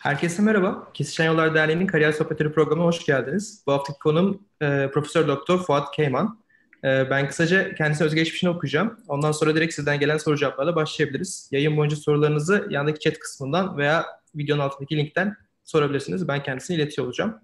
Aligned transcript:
Herkese 0.00 0.42
merhaba. 0.42 0.92
Kesişen 0.94 1.24
Yollar 1.24 1.54
Derneği'nin 1.54 1.86
Kariyer 1.86 2.12
Sohbetleri 2.12 2.52
programına 2.52 2.86
hoş 2.86 3.06
geldiniz. 3.06 3.62
Bu 3.66 3.72
haftaki 3.72 3.98
konum 3.98 4.42
e, 4.62 4.90
Profesör 4.94 5.28
Doktor 5.28 5.58
Fuat 5.58 5.96
Keyman. 5.96 6.40
E, 6.84 7.10
ben 7.10 7.28
kısaca 7.28 7.74
kendisine 7.74 8.06
özgeçmişini 8.06 8.50
okuyacağım. 8.50 9.00
Ondan 9.08 9.32
sonra 9.32 9.54
direkt 9.54 9.74
sizden 9.74 10.00
gelen 10.00 10.16
soru 10.16 10.36
cevaplarla 10.36 10.76
başlayabiliriz. 10.76 11.48
Yayın 11.52 11.76
boyunca 11.76 11.96
sorularınızı 11.96 12.66
yandaki 12.70 12.98
chat 12.98 13.18
kısmından 13.18 13.76
veya 13.76 14.06
videonun 14.34 14.62
altındaki 14.62 14.96
linkten 14.96 15.36
sorabilirsiniz. 15.64 16.28
Ben 16.28 16.42
kendisine 16.42 16.76
iletiyor 16.76 17.06
olacağım. 17.06 17.40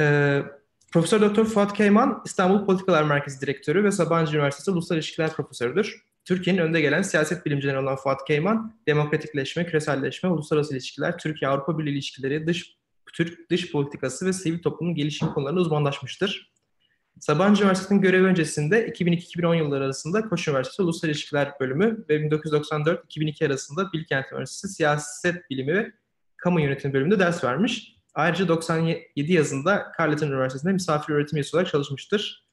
E, 0.00 0.38
Profesör 0.92 1.20
Doktor 1.20 1.44
Fuat 1.44 1.72
Keyman, 1.72 2.22
İstanbul 2.24 2.66
Politikalar 2.66 3.02
Merkezi 3.02 3.40
Direktörü 3.40 3.84
ve 3.84 3.90
Sabancı 3.90 4.36
Üniversitesi 4.36 4.70
Uluslararası 4.70 4.94
İlişkiler 4.94 5.32
Profesörüdür. 5.32 6.11
Türkiye'nin 6.24 6.60
önde 6.60 6.80
gelen 6.80 7.02
siyaset 7.02 7.46
bilimcileri 7.46 7.78
olan 7.78 7.96
Fuat 7.96 8.24
Keyman, 8.24 8.74
demokratikleşme, 8.86 9.66
küreselleşme, 9.66 10.28
uluslararası 10.28 10.74
ilişkiler, 10.74 11.18
Türkiye-Avrupa 11.18 11.78
Birliği 11.78 11.90
ilişkileri, 11.90 12.46
dış 12.46 12.76
Türk 13.12 13.50
dış 13.50 13.72
politikası 13.72 14.26
ve 14.26 14.32
sivil 14.32 14.62
toplumun 14.62 14.94
gelişim 14.94 15.28
konularında 15.28 15.60
uzmanlaşmıştır. 15.60 16.52
Sabancı 17.20 17.62
Üniversitesi'nin 17.62 18.00
görevi 18.00 18.24
öncesinde 18.24 18.88
2002-2010 18.88 19.56
yılları 19.56 19.84
arasında 19.84 20.28
Koç 20.28 20.48
Üniversitesi 20.48 20.82
Uluslararası 20.82 21.06
İlişkiler 21.06 21.52
Bölümü 21.60 22.04
ve 22.08 22.16
1994-2002 22.16 23.46
arasında 23.46 23.92
Bilkent 23.92 24.26
Üniversitesi 24.32 24.74
Siyaset 24.74 25.50
Bilimi 25.50 25.74
ve 25.74 25.92
Kamu 26.36 26.60
Yönetimi 26.60 26.94
bölümünde 26.94 27.18
ders 27.18 27.44
vermiş. 27.44 27.96
Ayrıca 28.14 28.48
97 28.48 29.32
yazında 29.32 29.92
Carleton 29.98 30.26
Üniversitesi'nde 30.26 30.72
misafir 30.72 31.14
öğretim 31.14 31.36
üyesi 31.36 31.56
olarak 31.56 31.70
çalışmıştır. 31.70 32.46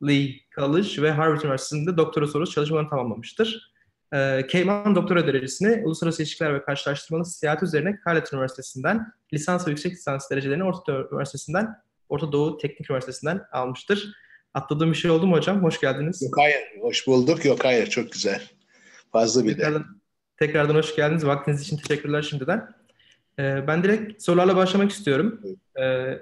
Wellesley 0.00 0.40
College 0.54 1.02
ve 1.02 1.10
Harvard 1.10 1.40
Üniversitesi'nde 1.40 1.96
doktora 1.96 2.26
sorusu 2.26 2.52
çalışmalarını 2.52 2.90
tamamlamıştır. 2.90 3.72
Ee, 4.14 4.46
Keyman 4.46 4.94
doktora 4.94 5.26
derecesini 5.26 5.82
Uluslararası 5.84 6.22
İlişkiler 6.22 6.54
ve 6.54 6.64
Karşılaştırmalı 6.64 7.24
Seyahat 7.24 7.62
üzerine 7.62 7.98
Carleton 8.06 8.36
Üniversitesi'nden, 8.36 9.12
lisans 9.32 9.66
ve 9.66 9.70
yüksek 9.70 9.92
lisans 9.92 10.30
derecelerini 10.30 10.64
Orta 10.64 10.92
Doğu 10.92 11.08
Üniversitesi'nden, 11.12 11.76
Orta 12.08 12.32
Doğu 12.32 12.58
Teknik 12.58 12.90
Üniversitesi'nden 12.90 13.42
almıştır. 13.52 14.12
Atladığım 14.54 14.90
bir 14.90 14.96
şey 14.96 15.10
oldu 15.10 15.26
mu 15.26 15.36
hocam? 15.36 15.62
Hoş 15.62 15.80
geldiniz. 15.80 16.22
Yok 16.22 16.38
hayır, 16.38 16.56
hoş 16.80 17.06
bulduk. 17.06 17.44
Yok 17.44 17.64
hayır, 17.64 17.86
çok 17.86 18.12
güzel. 18.12 18.42
Fazla 19.12 19.44
bile. 19.44 19.54
Tekrardan, 19.56 20.00
tekrardan 20.36 20.74
hoş 20.74 20.96
geldiniz. 20.96 21.26
Vaktiniz 21.26 21.62
için 21.62 21.76
teşekkürler 21.76 22.22
şimdiden. 22.22 22.68
Ee, 23.38 23.64
ben 23.66 23.82
direkt 23.82 24.22
sorularla 24.22 24.56
başlamak 24.56 24.90
istiyorum. 24.90 25.40
Ee, 25.80 26.18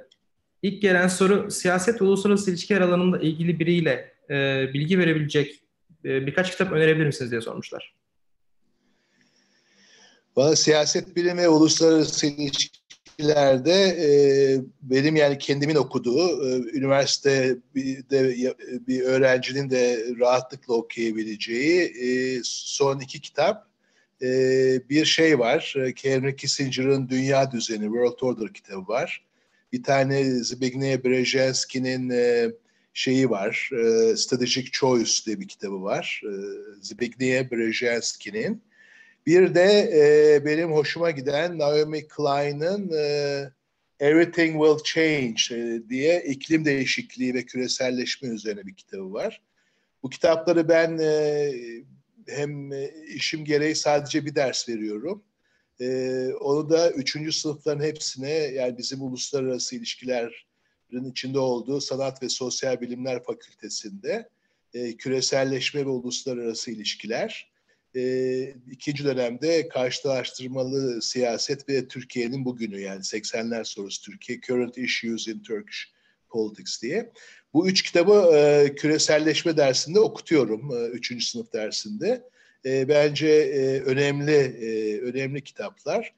ilk 0.62 0.82
gelen 0.82 1.08
soru 1.08 1.50
siyaset 1.50 2.02
uluslararası 2.02 2.50
ilişkiler 2.50 2.80
alanında 2.80 3.18
ilgili 3.18 3.60
biriyle 3.60 4.12
e, 4.30 4.34
bilgi 4.74 4.98
verebilecek 4.98 5.62
e, 6.04 6.26
birkaç 6.26 6.50
kitap 6.50 6.72
önerebilir 6.72 7.06
misiniz 7.06 7.30
diye 7.30 7.40
sormuşlar. 7.40 7.94
Bana 10.36 10.56
siyaset 10.56 11.16
bilimi 11.16 11.48
uluslararası 11.48 12.26
ilişkilerde 12.26 13.72
e, 13.72 14.08
benim 14.82 15.16
yani 15.16 15.38
kendimin 15.38 15.74
okuduğu 15.74 16.48
e, 16.48 16.56
üniversitede 16.78 17.58
bir 18.88 19.00
öğrencinin 19.00 19.70
de 19.70 20.04
rahatlıkla 20.20 20.74
okuyabileceği 20.74 21.80
e, 21.80 22.40
son 22.44 23.00
iki 23.00 23.20
kitap 23.20 23.68
e, 24.22 24.28
bir 24.88 25.04
şey 25.04 25.38
var. 25.38 25.74
Henry 26.02 26.36
Kissinger'ın 26.36 27.08
Dünya 27.08 27.52
Düzeni, 27.52 27.84
World 27.84 28.20
Order 28.20 28.52
kitabı 28.52 28.88
var. 28.88 29.27
Bir 29.72 29.82
tane 29.82 30.24
Zbigniew 30.24 31.10
Brzezinski'nin 31.10 32.10
e, 32.10 32.50
şeyi 32.92 33.30
var, 33.30 33.70
e, 33.72 34.16
Strategic 34.16 34.70
Choice 34.70 35.12
diye 35.26 35.40
bir 35.40 35.48
kitabı 35.48 35.82
var. 35.82 36.22
E, 36.24 36.32
Zbigniew 36.82 37.56
Brzezinski'nin. 37.56 38.62
Bir 39.26 39.54
de 39.54 39.90
e, 39.92 40.44
benim 40.44 40.72
hoşuma 40.72 41.10
giden 41.10 41.58
Naomi 41.58 42.08
Klein'ın 42.08 42.90
e, 42.92 43.50
Everything 44.00 44.52
Will 44.52 44.84
Change 44.84 45.62
e, 45.62 45.88
diye 45.88 46.22
iklim 46.22 46.64
değişikliği 46.64 47.34
ve 47.34 47.42
küreselleşme 47.42 48.28
üzerine 48.28 48.66
bir 48.66 48.74
kitabı 48.74 49.12
var. 49.12 49.42
Bu 50.02 50.10
kitapları 50.10 50.68
ben 50.68 50.98
e, 50.98 51.52
hem 52.26 52.72
e, 52.72 52.90
işim 53.14 53.44
gereği 53.44 53.74
sadece 53.76 54.26
bir 54.26 54.34
ders 54.34 54.68
veriyorum. 54.68 55.24
Ee, 55.80 56.28
onu 56.40 56.70
da 56.70 56.90
üçüncü 56.90 57.32
sınıfların 57.32 57.84
hepsine 57.84 58.30
yani 58.30 58.78
bizim 58.78 59.02
uluslararası 59.02 59.76
ilişkilerin 59.76 61.10
içinde 61.10 61.38
olduğu 61.38 61.80
Sanat 61.80 62.22
ve 62.22 62.28
Sosyal 62.28 62.80
Bilimler 62.80 63.24
Fakültesinde 63.24 64.28
e, 64.74 64.96
küreselleşme 64.96 65.80
ve 65.80 65.88
uluslararası 65.88 66.70
ilişkiler 66.70 67.50
e, 67.96 68.54
ikinci 68.70 69.04
dönemde 69.04 69.68
karşılaştırmalı 69.68 71.02
siyaset 71.02 71.68
ve 71.68 71.88
Türkiye'nin 71.88 72.44
bugünü 72.44 72.80
yani 72.80 73.00
80'ler 73.00 73.64
sonrası 73.64 74.02
Türkiye 74.02 74.40
Current 74.40 74.78
Issues 74.78 75.28
in 75.28 75.42
Turkish 75.42 75.92
Politics 76.28 76.82
diye. 76.82 77.12
Bu 77.54 77.68
üç 77.68 77.82
kitabı 77.82 78.36
e, 78.36 78.74
küreselleşme 78.74 79.56
dersinde 79.56 80.00
okutuyorum, 80.00 80.70
e, 80.76 80.88
üçüncü 80.88 81.24
sınıf 81.24 81.52
dersinde. 81.52 82.22
E, 82.64 82.88
bence 82.88 83.28
e, 83.28 83.80
önemli 83.80 84.36
e, 84.36 85.00
önemli 85.00 85.44
kitaplar. 85.44 86.14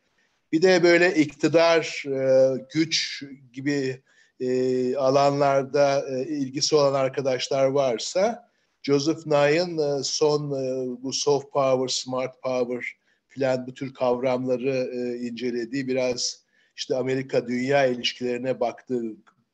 Bir 0.52 0.62
de 0.62 0.82
böyle 0.82 1.14
iktidar, 1.14 2.04
e, 2.06 2.50
güç 2.74 3.22
gibi 3.52 4.02
e, 4.40 4.96
alanlarda 4.96 6.04
e, 6.08 6.22
ilgisi 6.22 6.76
olan 6.76 6.94
arkadaşlar 6.94 7.66
varsa, 7.66 8.50
Joseph 8.82 9.26
Nye'ın 9.26 9.78
e, 9.78 10.02
son 10.02 10.50
e, 10.50 10.86
bu 11.02 11.12
soft 11.12 11.52
power, 11.52 11.88
smart 11.88 12.42
power 12.42 12.84
filan 13.28 13.66
bu 13.66 13.74
tür 13.74 13.94
kavramları 13.94 14.90
e, 14.94 15.26
incelediği 15.26 15.88
biraz 15.88 16.44
işte 16.76 16.96
Amerika-dünya 16.96 17.86
ilişkilerine 17.86 18.60
baktığı 18.60 19.02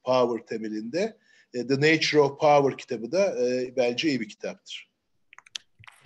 power 0.04 0.46
temelinde 0.46 1.16
e, 1.54 1.66
The 1.66 1.74
Nature 1.74 2.20
of 2.20 2.40
Power 2.40 2.78
kitabı 2.78 3.12
da 3.12 3.46
e, 3.46 3.76
bence 3.76 4.08
iyi 4.08 4.20
bir 4.20 4.28
kitaptır. 4.28 4.85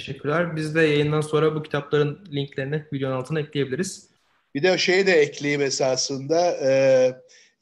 Teşekkürler. 0.00 0.56
Biz 0.56 0.74
de 0.74 0.80
yayından 0.80 1.20
sonra 1.20 1.54
bu 1.54 1.62
kitapların 1.62 2.28
linklerini 2.32 2.84
videonun 2.92 3.16
altına 3.16 3.40
ekleyebiliriz. 3.40 4.08
Bir 4.54 4.62
de 4.62 4.78
şeyi 4.78 5.06
de 5.06 5.12
ekleyeyim 5.12 5.62
esasında. 5.62 6.50
E, 6.50 6.70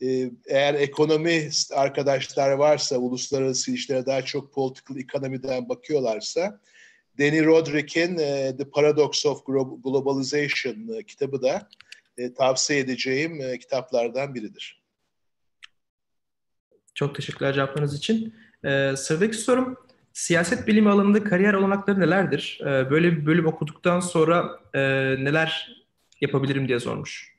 e, 0.02 0.30
eğer 0.46 0.74
ekonomi 0.74 1.50
arkadaşlar 1.74 2.50
varsa, 2.50 2.96
uluslararası 2.96 3.70
ilişkilere 3.70 4.06
daha 4.06 4.22
çok 4.22 4.54
political 4.54 4.98
economy'den 4.98 5.68
bakıyorlarsa, 5.68 6.60
Danny 7.18 7.44
Roderick'in 7.44 8.18
e, 8.18 8.56
The 8.56 8.70
Paradox 8.70 9.26
of 9.26 9.46
Globalization 9.84 10.88
e, 10.98 11.02
kitabı 11.02 11.42
da 11.42 11.68
e, 12.18 12.34
tavsiye 12.34 12.78
edeceğim 12.78 13.40
e, 13.40 13.58
kitaplardan 13.58 14.34
biridir. 14.34 14.82
Çok 16.94 17.14
teşekkürler 17.14 17.54
cevaplarınız 17.54 17.98
için. 17.98 18.34
Ee, 18.64 18.94
sıradaki 18.96 19.36
sorum, 19.36 19.76
siyaset 20.18 20.66
bilimi 20.66 20.90
alanında 20.90 21.24
kariyer 21.24 21.54
olanakları 21.54 22.00
nelerdir? 22.00 22.60
Ee, 22.62 22.90
böyle 22.90 23.12
bir 23.12 23.26
bölüm 23.26 23.46
okuduktan 23.46 24.00
sonra 24.00 24.60
e, 24.74 24.80
neler 25.24 25.82
yapabilirim 26.20 26.68
diye 26.68 26.80
sormuş. 26.80 27.34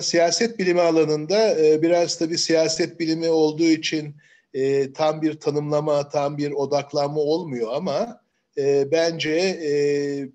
Siyaset 0.00 0.58
bilimi 0.58 0.80
alanında 0.80 1.64
e, 1.64 1.82
biraz 1.82 2.18
tabii 2.18 2.38
siyaset 2.38 3.00
bilimi 3.00 3.28
olduğu 3.28 3.64
için 3.64 4.16
e, 4.54 4.92
tam 4.92 5.22
bir 5.22 5.34
tanımlama, 5.34 6.08
tam 6.08 6.38
bir 6.38 6.50
odaklanma 6.50 7.20
olmuyor 7.20 7.68
ama 7.74 8.20
e, 8.58 8.92
bence 8.92 9.32
e, 9.62 9.72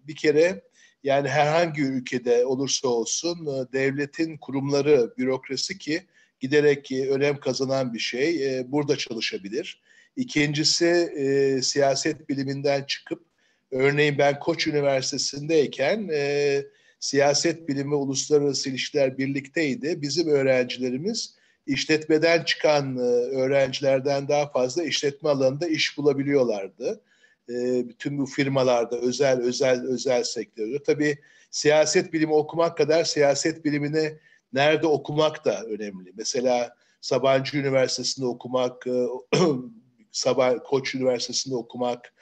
bir 0.08 0.16
kere 0.16 0.62
yani 1.04 1.30
herhangi 1.30 1.82
ülkede 1.82 2.46
olursa 2.46 2.88
olsun 2.88 3.46
e, 3.46 3.74
devletin 3.74 4.38
kurumları, 4.38 5.14
bürokrasi 5.18 5.78
ki 5.78 6.02
giderek 6.40 6.92
önem 6.92 7.40
kazanan 7.40 7.94
bir 7.94 8.00
şey. 8.00 8.60
E, 8.60 8.72
burada 8.72 8.98
çalışabilir. 8.98 9.82
İkincisi 10.16 10.86
e, 11.18 11.62
siyaset 11.62 12.30
biliminden 12.30 12.84
çıkıp 12.84 13.26
örneğin 13.72 14.18
ben 14.18 14.40
Koç 14.40 14.68
Üniversitesi'ndeyken 14.68 16.10
e, 16.14 16.64
siyaset 17.00 17.68
bilimi 17.68 17.96
uluslararası 17.96 18.70
ilişkiler 18.70 19.18
birlikteydi. 19.18 20.02
Bizim 20.02 20.28
öğrencilerimiz 20.28 21.36
işletmeden 21.68 22.44
çıkan 22.44 22.98
e, 22.98 23.02
öğrencilerden 23.36 24.28
daha 24.28 24.50
fazla 24.50 24.84
işletme 24.84 25.30
alanında 25.30 25.68
iş 25.68 25.98
bulabiliyorlardı. 25.98 27.02
E, 27.50 27.90
bütün 27.90 28.18
bu 28.18 28.26
firmalarda 28.26 28.98
özel 28.98 29.42
özel 29.42 29.88
özel 29.88 30.24
sektörde. 30.24 30.84
Tabii 30.84 31.18
siyaset 31.52 32.14
bilimi 32.14 32.34
okumak 32.34 32.78
kadar 32.78 33.04
siyaset 33.04 33.66
bilimini 33.66 34.18
nerede 34.54 34.88
okumak 34.88 35.46
da 35.46 35.64
önemli. 35.64 36.14
Mesela 36.18 36.76
Sabancı 37.02 37.58
Üniversitesi'nde 37.58 38.26
okumak, 38.26 38.88
e, 38.88 38.92
Sabah 40.14 40.56
Koç 40.64 40.96
Üniversitesi'nde 40.96 41.56
okumak, 41.56 42.14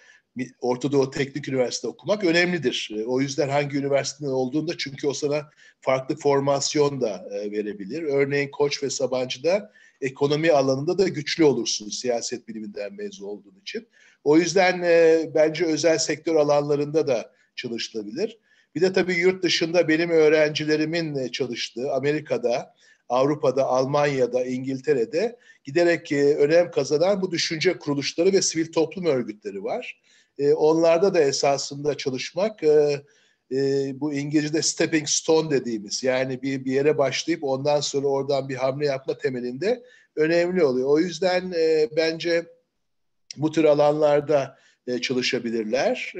Orta 0.62 0.92
Doğu 0.92 1.12
Teknik 1.12 1.48
Üniversitesi'nde 1.48 1.92
okumak 1.92 2.24
önemlidir. 2.24 2.90
E, 2.98 3.06
o 3.06 3.22
yüzden 3.22 3.50
hangi 3.50 3.78
üniversitede 3.78 4.30
olduğunda 4.30 4.78
çünkü 4.78 5.08
o 5.08 5.14
sana 5.14 5.50
farklı 5.82 6.16
formasyon 6.16 7.02
da 7.02 7.28
e, 7.32 7.52
verebilir. 7.52 8.04
Örneğin 8.04 8.52
Koç 8.52 8.84
ve 8.84 8.90
Sabancı'da 8.90 9.72
ekonomi 10.02 10.52
alanında 10.52 10.98
da 10.98 11.08
güçlü 11.08 11.44
olursun 11.44 11.90
siyaset 11.90 12.48
biliminden 12.48 12.94
mezun 12.94 13.26
olduğun 13.26 13.60
için. 13.62 13.88
O 14.24 14.38
yüzden 14.38 14.82
bence 15.36 15.66
özel 15.66 15.98
sektör 15.98 16.36
alanlarında 16.36 17.08
da 17.08 17.32
çalışılabilir. 17.56 18.38
Bir 18.76 18.82
de 18.82 18.94
tabii 18.94 19.14
yurt 19.14 19.44
dışında 19.44 19.88
benim 19.88 20.10
öğrencilerimin 20.10 21.28
çalıştığı 21.28 21.92
Amerika'da, 21.92 22.74
Avrupa'da, 23.10 23.66
Almanya'da, 23.66 24.46
İngiltere'de 24.46 25.38
giderek 25.64 26.12
e, 26.12 26.36
önem 26.36 26.72
kazanan 26.72 27.22
bu 27.22 27.32
düşünce 27.32 27.80
kuruluşları 27.80 28.34
ve 28.34 28.42
sivil 28.42 28.72
toplum 28.72 29.06
örgütleri 29.06 29.64
var. 29.64 30.02
E, 30.38 30.54
onlarda 30.54 31.14
da 31.14 31.22
esasında 31.22 31.98
çalışmak 31.98 32.64
e, 32.64 33.02
bu 33.96 34.14
İngilizce'de 34.14 34.62
stepping 34.62 35.08
stone 35.08 35.52
dediğimiz 35.52 36.04
yani 36.04 36.42
bir, 36.42 36.66
bir 36.66 36.72
yere 36.72 36.98
başlayıp 36.98 37.44
ondan 37.44 37.80
sonra 37.80 38.08
oradan 38.08 38.50
bir 38.50 38.56
hamle 38.56 38.86
yapma 38.86 39.18
temelinde 39.18 39.84
önemli 40.16 40.64
oluyor. 40.64 40.88
O 40.90 41.00
yüzden 41.00 41.54
bence 41.98 42.46
bu 43.38 43.52
tür 43.52 43.64
alanlarda 43.64 44.58
çalışabilirler. 45.01 46.13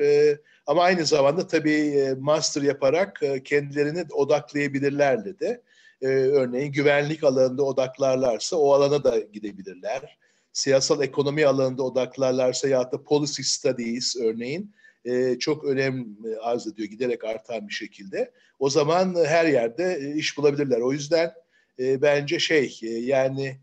ama 0.68 0.84
aynı 0.84 1.06
zamanda 1.06 1.48
tabii 1.48 2.16
master 2.20 2.62
yaparak 2.62 3.22
kendilerini 3.46 4.06
odaklayabilirler 4.14 5.26
de 5.40 5.62
e, 6.02 6.08
örneğin 6.08 6.72
güvenlik 6.72 7.24
alanında 7.24 7.64
odaklarlarsa 7.64 8.58
o 8.58 8.74
alana 8.74 9.04
da 9.04 9.20
gidebilirler. 9.20 10.18
Siyasal 10.54 11.04
ekonomi 11.04 11.46
alanında 11.46 11.84
odaklarlarsa 11.84 12.68
ya 12.68 12.92
da 12.92 13.04
policy 13.04 13.42
studies 13.42 14.16
örneğin 14.16 14.76
e, 15.06 15.40
çok 15.40 15.64
önem 15.64 16.18
e, 16.26 16.36
arz 16.36 16.68
ediyor 16.68 16.90
giderek 16.90 17.24
artan 17.24 17.68
bir 17.68 17.74
şekilde. 17.74 18.32
O 18.60 18.70
zaman 18.70 19.16
her 19.26 19.46
yerde 19.46 20.00
e, 20.02 20.16
iş 20.16 20.38
bulabilirler. 20.38 20.80
O 20.80 20.92
yüzden 20.92 21.32
e, 21.80 22.02
bence 22.02 22.40
şey 22.40 22.80
e, 22.84 22.90
yani 22.90 23.58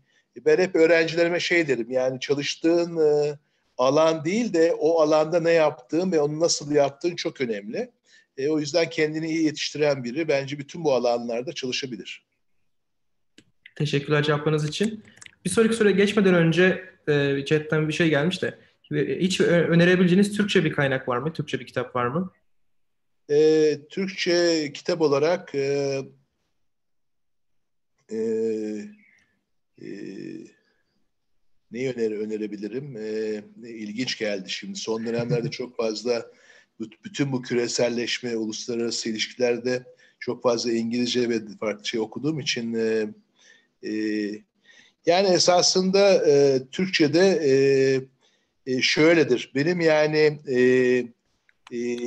ben 0.45 0.57
hep 0.57 0.75
öğrencilerime 0.75 1.39
şey 1.39 1.67
derim 1.67 1.91
yani 1.91 2.19
çalıştığın 2.19 2.97
e, 2.97 3.37
alan 3.79 4.25
değil 4.25 4.53
de 4.53 4.73
o 4.79 5.01
alanda 5.01 5.39
ne 5.39 5.51
yaptığın 5.51 6.11
ve 6.11 6.19
onu 6.19 6.39
nasıl 6.39 6.71
yaptığın 6.71 7.15
çok 7.15 7.41
önemli. 7.41 7.91
E, 8.37 8.49
o 8.49 8.59
yüzden 8.59 8.89
kendini 8.89 9.27
iyi 9.27 9.43
yetiştiren 9.43 10.03
biri 10.03 10.27
bence 10.27 10.59
bütün 10.59 10.83
bu 10.83 10.93
alanlarda 10.93 11.53
çalışabilir. 11.53 12.25
Teşekkürler 13.75 14.23
cevaplarınız 14.23 14.69
için. 14.69 15.03
Bir 15.45 15.49
sonraki 15.49 15.75
soruya 15.75 15.95
geçmeden 15.95 16.33
önce 16.33 16.83
e, 17.07 17.45
chatten 17.45 17.87
bir 17.87 17.93
şey 17.93 18.09
gelmiş 18.09 18.41
de 18.41 18.59
hiç 19.19 19.41
önerebileceğiniz 19.41 20.37
Türkçe 20.37 20.63
bir 20.63 20.73
kaynak 20.73 21.07
var 21.07 21.17
mı? 21.17 21.33
Türkçe 21.33 21.59
bir 21.59 21.67
kitap 21.67 21.95
var 21.95 22.05
mı? 22.07 22.31
E, 23.29 23.79
Türkçe 23.89 24.71
kitap 24.73 25.01
olarak 25.01 25.55
e, 25.55 25.99
e, 28.11 28.17
e, 29.81 29.87
neyi 31.71 31.89
öner 31.89 32.11
önerebilirim? 32.11 32.97
E, 32.97 33.43
ilginç 33.69 34.17
geldi 34.17 34.49
şimdi. 34.49 34.79
Son 34.79 35.05
dönemlerde 35.05 35.51
çok 35.51 35.77
fazla 35.77 36.25
bütün 37.05 37.31
bu 37.31 37.41
küreselleşme, 37.41 38.35
uluslararası 38.35 39.09
ilişkilerde 39.09 39.83
çok 40.19 40.43
fazla 40.43 40.71
İngilizce 40.71 41.29
ve 41.29 41.39
farklı 41.59 41.85
şey 41.85 41.99
okuduğum 41.99 42.39
için 42.39 42.73
e, 42.73 43.07
e, 43.83 43.91
yani 45.05 45.27
esasında 45.27 46.27
e, 46.27 46.59
Türkçe'de 46.71 47.39
e, 47.43 47.51
e, 48.65 48.81
şöyledir. 48.81 49.51
Benim 49.55 49.81
yani 49.81 50.39
e, 50.47 50.59
e, 51.77 51.97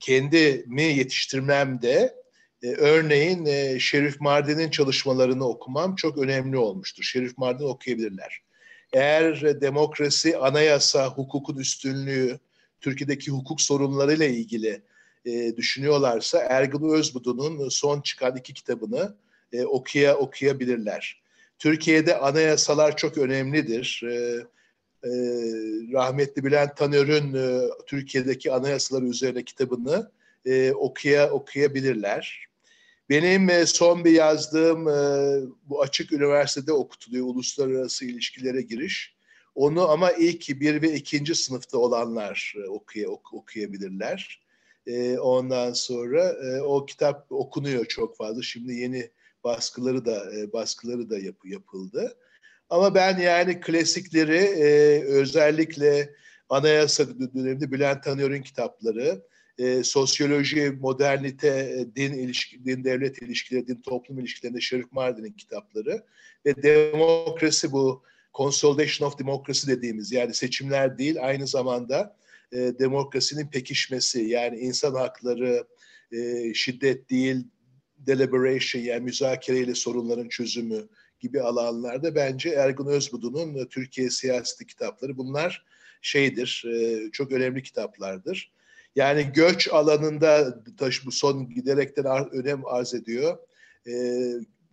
kendimi 0.00 0.82
yetiştirmemde 0.82 2.14
e, 2.62 2.68
örneğin 2.68 3.46
e, 3.46 3.78
Şerif 3.80 4.20
Mardin'in 4.20 4.70
çalışmalarını 4.70 5.48
okumam 5.48 5.96
çok 5.96 6.18
önemli 6.18 6.56
olmuştur. 6.56 7.02
Şerif 7.02 7.38
Mardin 7.38 7.64
okuyabilirler. 7.64 8.45
Eğer 8.92 9.60
demokrasi, 9.60 10.38
anayasa, 10.38 11.08
hukukun 11.08 11.56
üstünlüğü, 11.56 12.38
Türkiye'deki 12.80 13.30
hukuk 13.30 13.60
sorunlarıyla 13.60 14.26
ilgili 14.26 14.82
e, 15.24 15.56
düşünüyorlarsa 15.56 16.38
Ergin 16.38 16.88
Özbudu'nun 16.88 17.68
son 17.68 18.00
çıkan 18.00 18.36
iki 18.36 18.54
kitabını 18.54 19.14
e, 19.52 19.64
okuya 19.64 20.16
okuyabilirler. 20.16 21.22
Türkiye'de 21.58 22.18
anayasalar 22.18 22.96
çok 22.96 23.18
önemlidir. 23.18 24.02
E, 24.04 24.46
e, 25.04 25.10
rahmetli 25.92 26.44
Bülent 26.44 26.76
Tanör'ün 26.76 27.34
e, 27.34 27.68
Türkiye'deki 27.86 28.52
anayasalar 28.52 29.02
üzerine 29.02 29.44
kitabını 29.44 30.10
e, 30.46 30.72
okuya 30.72 31.30
okuyabilirler. 31.30 32.45
Benim 33.10 33.50
e, 33.50 33.66
son 33.66 34.04
bir 34.04 34.10
yazdığım 34.10 34.88
e, 34.88 35.40
bu 35.68 35.82
açık 35.82 36.12
üniversitede 36.12 36.72
okutuluyor 36.72 37.26
uluslararası 37.26 38.04
ilişkilere 38.04 38.62
giriş. 38.62 39.16
Onu 39.54 39.88
ama 39.88 40.12
ilk 40.12 40.60
bir 40.60 40.82
ve 40.82 40.92
ikinci 40.92 41.34
sınıfta 41.34 41.78
olanlar 41.78 42.54
e, 42.56 42.68
okuya, 42.68 43.08
ok, 43.08 43.34
okuyabilirler. 43.34 44.46
Ondan 45.20 45.72
sonra 45.72 46.36
o 46.62 46.86
kitap 46.86 47.32
okunuyor 47.32 47.84
çok 47.84 48.16
fazla. 48.16 48.42
Şimdi 48.42 48.74
yeni 48.74 49.10
baskıları 49.44 50.04
da 50.04 50.22
baskıları 50.52 51.10
da 51.10 51.18
yap, 51.18 51.36
yapıldı. 51.44 52.16
Ama 52.70 52.94
ben 52.94 53.18
yani 53.18 53.60
klasikleri 53.60 54.40
özellikle 55.06 56.14
anayasa 56.48 57.06
döneminde 57.34 57.72
Bülent 57.72 58.04
Tanıyor'un 58.04 58.42
kitapları, 58.42 59.22
e, 59.58 59.82
sosyoloji, 59.84 60.70
modernite, 60.80 61.48
e, 61.48 61.96
din 61.96 62.12
ilişki, 62.12 62.64
din 62.64 62.84
devlet 62.84 63.22
ilişkileri, 63.22 63.66
din 63.66 63.80
toplum 63.80 64.18
ilişkilerinde 64.18 64.60
Şerif 64.60 64.92
Mardin'in 64.92 65.32
kitapları 65.32 66.02
ve 66.46 66.62
demokrasi 66.62 67.72
bu 67.72 68.02
consolidation 68.34 69.08
of 69.08 69.18
democracy 69.18 69.66
dediğimiz 69.70 70.12
yani 70.12 70.34
seçimler 70.34 70.98
değil 70.98 71.16
aynı 71.20 71.46
zamanda 71.46 72.16
e, 72.52 72.56
demokrasinin 72.56 73.46
pekişmesi 73.46 74.22
yani 74.22 74.58
insan 74.58 74.94
hakları, 74.94 75.66
e, 76.12 76.54
şiddet 76.54 77.10
değil, 77.10 77.44
deliberation 77.98 78.82
yani 78.82 79.04
müzakereyle 79.04 79.74
sorunların 79.74 80.28
çözümü 80.28 80.88
gibi 81.20 81.40
alanlarda 81.40 82.14
bence 82.14 82.48
Ergun 82.48 82.86
Özbudu'nun 82.86 83.54
e, 83.54 83.68
Türkiye 83.68 84.10
siyaseti 84.10 84.66
kitapları 84.66 85.16
bunlar 85.16 85.64
şeydir, 86.02 86.64
e, 86.72 87.10
çok 87.10 87.32
önemli 87.32 87.62
kitaplardır. 87.62 88.52
Yani 88.96 89.32
göç 89.34 89.68
alanında 89.72 90.62
taş 90.78 91.06
bu 91.06 91.12
son 91.12 91.50
giderekten 91.54 92.06
önem 92.32 92.66
arz 92.66 92.94
ediyor. 92.94 93.38
E, 93.88 93.92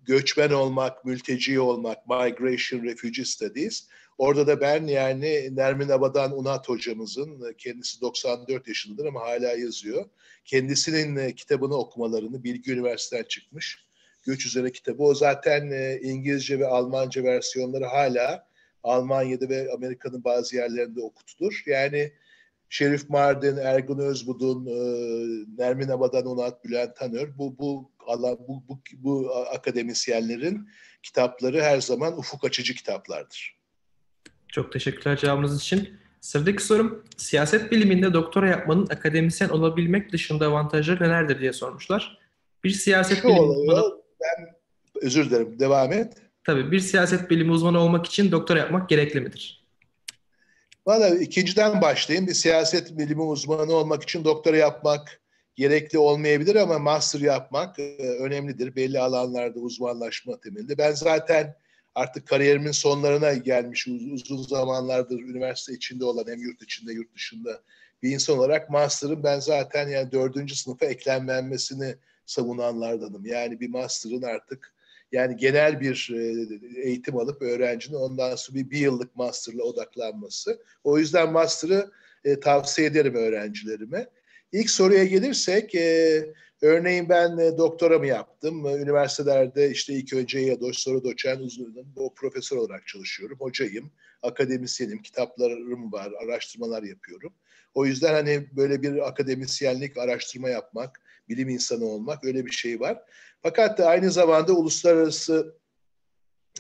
göçmen 0.06 0.52
olmak, 0.52 1.06
mülteci 1.06 1.60
olmak, 1.60 2.08
migration, 2.08 2.84
refugee 2.84 3.26
studies. 3.26 3.88
Orada 4.18 4.48
da 4.48 4.62
ben 4.62 4.88
yani 4.88 5.50
Nermin 5.56 5.90
Abadan 5.90 6.40
Unat 6.40 6.70
hocamızın, 6.70 7.54
kendisi 7.58 8.02
94 8.02 8.68
yaşındadır 8.68 9.06
ama 9.06 9.22
hala 9.22 9.52
yazıyor 9.58 10.06
kendisinin 10.46 11.16
e, 11.16 11.36
kitabını 11.36 11.76
okumalarını, 11.76 12.44
Bilgi 12.44 12.72
Üniversitesi'nden 12.72 13.28
çıkmış. 13.28 13.86
Göç 14.24 14.46
üzerine 14.46 14.72
kitabı. 14.72 15.04
O 15.04 15.16
zaten 15.16 15.72
e, 15.72 16.00
İngilizce 16.02 16.60
ve 16.60 16.68
Almanca 16.68 17.24
versiyonları 17.24 17.86
hala 17.86 18.48
Almanya'da 18.84 19.50
ve 19.50 19.72
Amerika'nın 19.72 20.24
bazı 20.24 20.56
yerlerinde 20.56 21.02
okutulur. 21.02 21.64
Yani 21.66 22.14
Şerif 22.74 23.10
Mardin, 23.10 23.58
Ergun 23.58 24.00
Özbudun, 24.00 24.66
e, 24.66 24.76
Nermin 25.58 25.88
Abadan 25.88 26.26
Onat, 26.26 26.66
Bülent 26.66 26.96
Tanör 26.96 27.38
bu 27.38 27.58
bu 27.58 27.92
alan 28.08 28.38
bu, 28.48 28.64
bu, 28.68 28.80
bu 28.98 29.36
akademisyenlerin 29.36 30.70
kitapları 31.04 31.62
her 31.62 31.82
zaman 31.82 32.18
ufuk 32.18 32.44
açıcı 32.44 32.76
kitaplardır. 32.76 33.56
Çok 34.48 34.72
teşekkürler 34.72 35.18
cevabınız 35.18 35.62
için. 35.62 35.90
Sıradaki 36.22 36.64
sorum, 36.64 37.04
siyaset 37.18 37.72
biliminde 37.72 38.14
doktora 38.14 38.50
yapmanın 38.50 38.88
akademisyen 38.88 39.50
olabilmek 39.50 40.12
dışında 40.12 40.48
avantajları 40.48 41.04
nelerdir 41.04 41.40
diye 41.40 41.54
sormuşlar. 41.54 42.20
Bir 42.64 42.70
siyaset 42.70 43.18
Şu 43.18 43.28
bilimi 43.28 43.42
oluyor, 43.42 43.92
ben 44.22 44.56
özür 45.02 45.30
dilerim, 45.30 45.60
devam 45.60 45.92
et. 45.92 46.14
Tabii 46.44 46.72
bir 46.72 46.80
siyaset 46.80 47.30
bilimi 47.30 47.52
uzmanı 47.52 47.80
olmak 47.80 48.06
için 48.06 48.32
doktora 48.32 48.60
yapmak 48.60 48.90
gerekli 48.90 49.22
midir? 49.22 49.63
Valla 50.88 51.10
ikinciden 51.10 51.82
başlayayım. 51.82 52.28
Bir 52.28 52.34
siyaset 52.34 52.98
bilimi 52.98 53.22
uzmanı 53.22 53.74
olmak 53.74 54.04
için 54.04 54.24
doktora 54.24 54.58
yapmak 54.58 55.22
gerekli 55.56 55.98
olmayabilir 55.98 56.56
ama 56.56 56.80
master 56.80 57.20
yapmak 57.20 57.80
e, 57.80 57.98
önemlidir. 57.98 58.76
Belli 58.76 59.00
alanlarda 59.00 59.60
uzmanlaşma 59.60 60.40
temelinde. 60.40 60.78
Ben 60.78 60.92
zaten 60.92 61.56
artık 61.96 62.28
kariyerimin 62.28 62.72
sonlarına 62.72 63.34
gelmiş 63.34 63.88
uzun 63.88 64.44
zamanlardır 64.44 65.20
üniversite 65.20 65.74
içinde 65.74 66.06
olan 66.06 66.26
hem 66.28 66.40
yurt 66.40 66.62
içinde 66.62 66.94
yurt 66.94 67.16
dışında 67.16 67.62
bir 68.04 68.12
insan 68.12 68.38
olarak 68.38 68.70
master'ın 68.70 69.24
ben 69.24 69.40
zaten 69.40 69.88
yani 69.88 70.12
dördüncü 70.12 70.56
sınıfa 70.56 70.86
eklenmemesini 70.86 71.96
savunanlardanım. 72.26 73.26
Yani 73.26 73.60
bir 73.60 73.70
master'ın 73.70 74.22
artık 74.22 74.73
yani 75.14 75.38
genel 75.38 75.82
bir 75.82 76.12
e, 76.14 76.82
eğitim 76.82 77.18
alıp 77.18 77.42
öğrencinin 77.42 77.98
ondan 77.98 78.36
sonra 78.36 78.58
bir, 78.58 78.70
bir 78.70 78.78
yıllık 78.78 79.16
master'la 79.16 79.64
odaklanması. 79.64 80.62
O 80.84 80.98
yüzden 80.98 81.32
master'ı 81.32 81.92
e, 82.24 82.40
tavsiye 82.40 82.88
ederim 82.88 83.16
öğrencilerime. 83.16 84.10
İlk 84.52 84.70
soruya 84.70 85.04
gelirsek 85.04 85.76
e, 85.76 86.26
Örneğin 86.64 87.10
ben 87.10 87.38
e, 87.38 87.58
doktoramı 87.58 88.08
yaptım. 88.08 88.66
E, 88.66 88.74
üniversitelerde 88.74 89.72
işte 89.72 89.94
ilk 89.94 90.14
önce 90.14 90.40
ya 90.40 90.58
sonra 90.74 91.04
doçent 91.04 91.42
uzmanım. 91.42 91.94
O 91.96 92.14
profesör 92.14 92.58
olarak 92.58 92.88
çalışıyorum. 92.88 93.38
Hocayım, 93.40 93.92
akademisyenim, 94.22 95.02
kitaplarım 95.02 95.92
var, 95.92 96.12
araştırmalar 96.24 96.84
yapıyorum. 96.84 97.34
O 97.74 97.86
yüzden 97.86 98.14
hani 98.14 98.48
böyle 98.52 98.82
bir 98.82 99.08
akademisyenlik, 99.08 99.98
araştırma 99.98 100.50
yapmak, 100.50 101.02
bilim 101.30 101.50
insanı 101.50 101.86
olmak 101.86 102.26
öyle 102.26 102.46
bir 102.46 102.52
şey 102.52 102.80
var. 102.80 102.98
Fakat 103.44 103.78
da 103.78 103.88
aynı 103.88 104.12
zamanda 104.12 104.54
uluslararası 104.54 105.58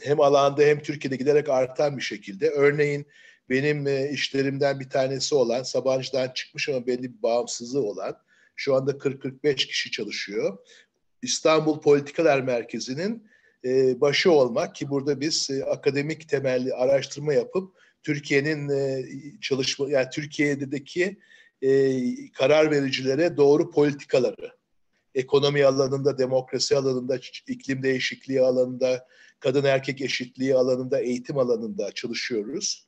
hem 0.02 0.20
alanda 0.20 0.62
hem 0.62 0.80
Türkiye'de 0.80 1.16
giderek 1.16 1.50
artan 1.50 1.98
bir 1.98 2.02
şekilde. 2.02 2.50
Örneğin 2.50 3.06
benim 3.50 3.88
e, 3.88 4.10
işlerimden 4.10 4.80
bir 4.80 4.90
tanesi 4.90 5.36
olan, 5.36 5.64
Sabancı'dan 5.64 6.30
çıkmış 6.34 6.70
ama 6.70 6.88
belli 6.88 7.04
bir 7.04 7.24
bağımsızlığı 7.24 7.84
olan, 7.84 8.18
şu 8.56 8.76
anda 8.76 8.92
40-45 8.92 9.56
kişi 9.56 9.92
çalışıyor. 9.92 10.58
İstanbul 11.22 11.82
Politikalar 11.82 12.42
Merkezi'nin 12.42 13.28
e, 13.66 14.02
başı 14.02 14.32
olmak 14.32 14.76
ki 14.76 14.90
burada 14.90 15.22
biz 15.22 15.50
e, 15.50 15.66
akademik 15.66 16.30
temelli 16.30 16.74
araştırma 16.74 17.34
yapıp 17.34 17.78
Türkiye'nin 18.04 18.70
çalışma 19.42 19.90
yani 19.90 20.08
Türkiye'deki 20.14 21.18
karar 22.34 22.72
vericilere 22.72 23.38
doğru 23.38 23.72
politikaları 23.72 24.63
ekonomi 25.16 25.66
alanında, 25.66 26.18
demokrasi 26.18 26.78
alanında, 26.78 27.20
iklim 27.48 27.84
değişikliği 27.84 28.42
alanında, 28.42 29.08
kadın 29.40 29.64
erkek 29.64 30.02
eşitliği 30.02 30.56
alanında, 30.56 31.00
eğitim 31.00 31.38
alanında 31.38 31.92
çalışıyoruz. 31.92 32.88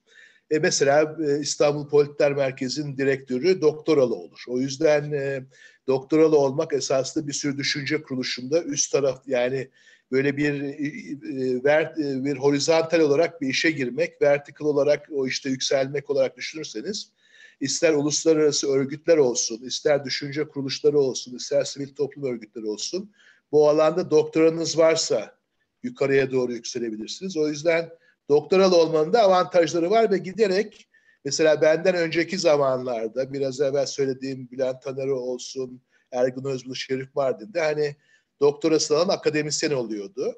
E 0.51 0.59
mesela 0.59 1.17
e, 1.27 1.39
İstanbul 1.39 1.89
Politler 1.89 2.33
Merkezi'nin 2.33 2.97
direktörü 2.97 3.61
doktoralı 3.61 4.15
olur. 4.15 4.43
O 4.47 4.59
yüzden 4.59 5.11
e, 5.11 5.43
doktoralı 5.87 6.37
olmak 6.37 6.73
esaslı 6.73 7.27
bir 7.27 7.33
sürü 7.33 7.57
düşünce 7.57 8.01
kuruluşunda 8.01 8.63
üst 8.63 8.91
taraf 8.91 9.21
yani 9.27 9.69
böyle 10.11 10.37
bir 10.37 10.61
e, 10.63 12.25
bir 12.25 12.37
horizontal 12.37 12.99
olarak 12.99 13.41
bir 13.41 13.47
işe 13.47 13.71
girmek, 13.71 14.21
vertikal 14.21 14.65
olarak 14.65 15.07
o 15.11 15.27
işte 15.27 15.49
yükselmek 15.49 16.09
olarak 16.09 16.37
düşünürseniz 16.37 17.11
ister 17.59 17.93
uluslararası 17.93 18.71
örgütler 18.71 19.17
olsun, 19.17 19.61
ister 19.63 20.05
düşünce 20.05 20.47
kuruluşları 20.47 20.99
olsun, 20.99 21.35
ister 21.35 21.63
sivil 21.63 21.95
toplum 21.95 22.23
örgütleri 22.23 22.65
olsun 22.65 23.11
bu 23.51 23.69
alanda 23.69 24.11
doktoranız 24.11 24.77
varsa 24.77 25.35
yukarıya 25.83 26.31
doğru 26.31 26.53
yükselebilirsiniz. 26.53 27.37
O 27.37 27.47
yüzden 27.47 27.89
doktoral 28.29 28.71
olmanın 28.71 29.13
da 29.13 29.21
avantajları 29.21 29.89
var 29.89 30.11
ve 30.11 30.17
giderek 30.17 30.87
mesela 31.25 31.61
benden 31.61 31.95
önceki 31.95 32.37
zamanlarda 32.37 33.33
biraz 33.33 33.61
evvel 33.61 33.85
söylediğim 33.85 34.51
Bülent 34.51 34.81
Taner 34.81 35.07
olsun, 35.07 35.81
Ergun 36.11 36.43
Özbulu, 36.43 36.75
Şerif 36.75 37.15
Mardin'de 37.15 37.61
hani 37.61 37.95
doktorası 38.39 38.97
alan 38.97 39.09
akademisyen 39.09 39.71
oluyordu. 39.71 40.35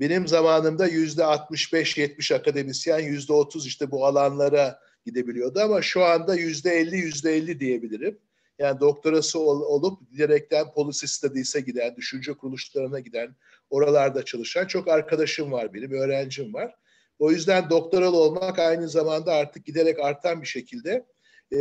Benim 0.00 0.28
zamanımda 0.28 0.86
yüzde 0.86 1.22
65-70 1.22 2.34
akademisyen, 2.34 2.98
yüzde 2.98 3.32
30 3.32 3.66
işte 3.66 3.90
bu 3.90 4.06
alanlara 4.06 4.80
gidebiliyordu 5.08 5.60
ama 5.60 5.82
şu 5.82 6.04
anda 6.04 6.34
yüzde 6.34 6.70
50 6.70 6.96
yüzde 6.96 7.36
50 7.36 7.60
diyebilirim. 7.60 8.18
Yani 8.58 8.80
doktorası 8.80 9.38
ol, 9.40 9.60
olup 9.60 10.12
direkten 10.18 10.72
policy 10.72 11.06
studies'e 11.06 11.60
giden, 11.60 11.96
düşünce 11.96 12.32
kuruluşlarına 12.32 13.00
giden, 13.00 13.36
oralarda 13.70 14.24
çalışan 14.24 14.66
çok 14.66 14.88
arkadaşım 14.88 15.52
var 15.52 15.74
benim, 15.74 15.92
öğrencim 15.92 16.54
var. 16.54 16.74
O 17.18 17.30
yüzden 17.30 17.70
doktoral 17.70 18.14
olmak 18.14 18.58
aynı 18.58 18.88
zamanda 18.88 19.32
artık 19.32 19.66
giderek 19.66 19.98
artan 19.98 20.42
bir 20.42 20.46
şekilde 20.46 21.06
e, 21.52 21.60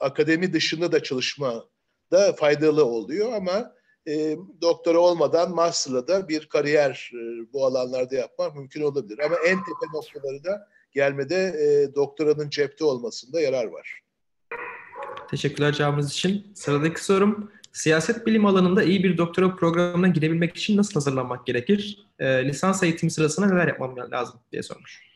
akademi 0.00 0.52
dışında 0.52 0.92
da 0.92 1.02
çalışma 1.02 1.64
da 2.12 2.32
faydalı 2.32 2.84
oluyor 2.84 3.32
ama 3.32 3.74
e, 4.08 4.36
doktora 4.60 4.98
olmadan 4.98 5.54
master'la 5.54 6.08
da 6.08 6.28
bir 6.28 6.48
kariyer 6.48 7.10
e, 7.14 7.52
bu 7.52 7.66
alanlarda 7.66 8.14
yapmak 8.14 8.56
mümkün 8.56 8.82
olabilir. 8.82 9.18
Ama 9.18 9.36
en 9.36 9.58
tepe 9.58 9.86
noktaları 9.94 10.44
da 10.44 10.68
gelmede 10.92 11.36
e, 11.36 11.94
doktoranın 11.94 12.50
cepte 12.50 12.84
olmasında 12.84 13.40
yarar 13.40 13.64
var. 13.64 14.02
Teşekkürler 15.30 15.72
cevabınız 15.72 16.12
için. 16.12 16.46
Sıradaki 16.54 17.04
sorum, 17.04 17.50
siyaset 17.72 18.26
bilim 18.26 18.46
alanında 18.46 18.82
iyi 18.82 19.04
bir 19.04 19.18
doktora 19.18 19.56
programına 19.56 20.08
girebilmek 20.08 20.56
için 20.56 20.76
nasıl 20.76 20.94
hazırlanmak 20.94 21.46
gerekir? 21.46 22.06
E, 22.18 22.44
lisans 22.44 22.82
eğitimi 22.82 23.10
sırasında 23.10 23.46
neler 23.46 23.68
yapmam 23.68 23.96
lazım 24.12 24.40
diye 24.52 24.62
sormuş. 24.62 25.12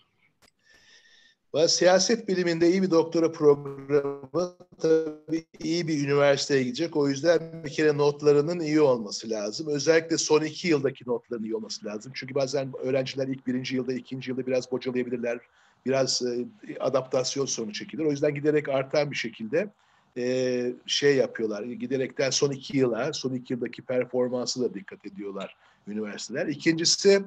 Siyaset 1.66 2.28
biliminde 2.28 2.70
iyi 2.70 2.82
bir 2.82 2.90
doktora 2.90 3.32
programı 3.32 4.56
tabii 4.80 5.44
iyi 5.62 5.88
bir 5.88 6.04
üniversiteye 6.04 6.62
gidecek. 6.62 6.96
O 6.96 7.08
yüzden 7.08 7.64
bir 7.64 7.70
kere 7.70 7.96
notlarının 7.96 8.60
iyi 8.60 8.80
olması 8.80 9.30
lazım. 9.30 9.68
Özellikle 9.68 10.18
son 10.18 10.42
iki 10.42 10.68
yıldaki 10.68 11.08
notların 11.08 11.44
iyi 11.44 11.56
olması 11.56 11.86
lazım. 11.86 12.12
Çünkü 12.14 12.34
bazen 12.34 12.72
öğrenciler 12.82 13.28
ilk 13.28 13.46
birinci 13.46 13.76
yılda, 13.76 13.92
ikinci 13.92 14.30
yılda 14.30 14.46
biraz 14.46 14.72
bocalayabilirler. 14.72 15.38
Biraz 15.86 16.22
e, 16.22 16.46
adaptasyon 16.80 17.46
sorunu 17.46 17.72
çekilir. 17.72 18.04
O 18.04 18.10
yüzden 18.10 18.34
giderek 18.34 18.68
artan 18.68 19.10
bir 19.10 19.16
şekilde 19.16 19.68
e, 20.16 20.72
şey 20.86 21.16
yapıyorlar. 21.16 21.62
Giderekten 21.62 22.30
son 22.30 22.50
iki 22.50 22.76
yıla, 22.76 23.12
son 23.12 23.34
iki 23.34 23.52
yıldaki 23.52 23.82
performansı 23.82 24.60
da 24.60 24.74
dikkat 24.74 25.06
ediyorlar 25.06 25.56
üniversiteler. 25.88 26.46
İkincisi 26.46 27.22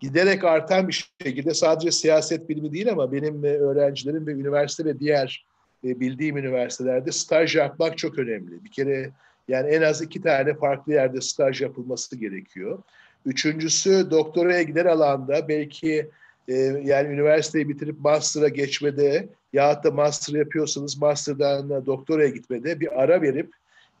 giderek 0.00 0.44
artan 0.44 0.88
bir 0.88 1.08
şekilde 1.22 1.54
sadece 1.54 1.90
siyaset 1.90 2.48
bilimi 2.48 2.72
değil 2.72 2.92
ama 2.92 3.12
benim 3.12 3.44
öğrencilerim 3.44 4.26
ve 4.26 4.32
üniversite 4.32 4.84
ve 4.84 4.98
diğer 5.00 5.46
e, 5.84 6.00
bildiğim 6.00 6.36
üniversitelerde 6.36 7.12
staj 7.12 7.56
yapmak 7.56 7.98
çok 7.98 8.18
önemli. 8.18 8.64
Bir 8.64 8.70
kere 8.70 9.10
yani 9.48 9.70
en 9.70 9.82
az 9.82 10.02
iki 10.02 10.22
tane 10.22 10.54
farklı 10.54 10.92
yerde 10.92 11.20
staj 11.20 11.60
yapılması 11.62 12.16
gerekiyor. 12.16 12.82
Üçüncüsü 13.26 14.10
doktoraya 14.10 14.62
gider 14.62 14.86
alanda 14.86 15.48
belki 15.48 16.10
e, 16.48 16.54
yani 16.84 17.08
üniversiteyi 17.14 17.68
bitirip 17.68 18.00
master'a 18.00 18.48
geçmede 18.48 19.28
ya 19.52 19.84
da 19.84 19.90
master 19.90 20.34
yapıyorsanız 20.34 20.98
master'dan 20.98 21.86
doktoraya 21.86 22.28
gitmede 22.28 22.80
bir 22.80 23.02
ara 23.02 23.22
verip 23.22 23.52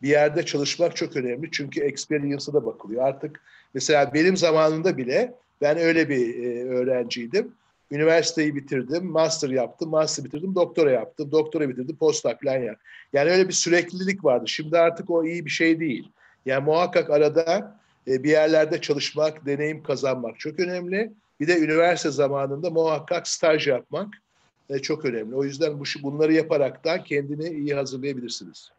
bir 0.02 0.08
yerde 0.08 0.46
çalışmak 0.46 0.96
çok 0.96 1.16
önemli. 1.16 1.50
Çünkü 1.50 1.80
experience'a 1.80 2.54
da 2.54 2.66
bakılıyor. 2.66 3.04
Artık 3.04 3.40
mesela 3.74 4.14
benim 4.14 4.36
zamanımda 4.36 4.96
bile 4.96 5.34
ben 5.60 5.78
öyle 5.78 6.08
bir 6.08 6.44
e, 6.44 6.64
öğrenciydim. 6.64 7.52
Üniversiteyi 7.90 8.54
bitirdim, 8.54 9.06
master 9.06 9.48
yaptım, 9.48 9.90
master 9.90 10.24
bitirdim, 10.24 10.54
doktora 10.54 10.90
yaptım, 10.90 11.32
doktora 11.32 11.68
bitirdim, 11.68 11.96
postdoc 11.96 12.34
falan 12.44 12.58
ya. 12.58 12.76
Yani 13.12 13.30
öyle 13.30 13.48
bir 13.48 13.52
süreklilik 13.52 14.24
vardı. 14.24 14.44
Şimdi 14.48 14.78
artık 14.78 15.10
o 15.10 15.24
iyi 15.24 15.44
bir 15.44 15.50
şey 15.50 15.80
değil. 15.80 16.08
Yani 16.46 16.64
muhakkak 16.64 17.10
arada 17.10 17.78
e, 18.08 18.22
bir 18.22 18.30
yerlerde 18.30 18.80
çalışmak, 18.80 19.46
deneyim 19.46 19.82
kazanmak 19.82 20.40
çok 20.40 20.60
önemli. 20.60 21.12
Bir 21.42 21.48
de 21.48 21.58
üniversite 21.58 22.10
zamanında 22.10 22.70
muhakkak 22.70 23.28
staj 23.28 23.68
yapmak 23.68 24.14
e, 24.70 24.78
çok 24.78 25.04
önemli. 25.04 25.34
O 25.34 25.44
yüzden 25.44 25.80
bu 25.80 25.84
bunları 26.02 26.32
yaparak 26.32 26.84
da 26.84 27.04
kendini 27.04 27.48
iyi 27.48 27.74
hazırlayabilirsiniz. 27.74 28.72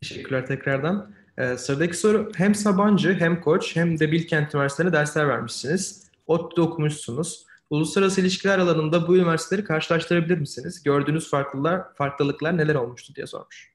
Teşekkürler 0.00 0.46
tekrardan. 0.46 1.14
Ee, 1.38 1.56
sıradaki 1.56 1.96
soru 1.96 2.32
hem 2.36 2.54
Sabancı 2.54 3.14
hem 3.14 3.40
Koç 3.40 3.76
hem 3.76 3.98
de 3.98 4.12
Bilkent 4.12 4.54
Üniversitesi'nde 4.54 4.92
dersler 4.92 5.28
vermişsiniz. 5.28 6.06
ODTÜ'de 6.26 6.60
okumuşsunuz. 6.60 7.46
Uluslararası 7.70 8.20
ilişkiler 8.20 8.58
alanında 8.58 9.08
bu 9.08 9.16
üniversiteleri 9.16 9.64
karşılaştırabilir 9.64 10.38
misiniz? 10.38 10.82
Gördüğünüz 10.82 11.30
farklılar, 11.30 11.94
farklılıklar 11.94 12.56
neler 12.56 12.74
olmuştu 12.74 13.14
diye 13.14 13.26
sormuş. 13.26 13.72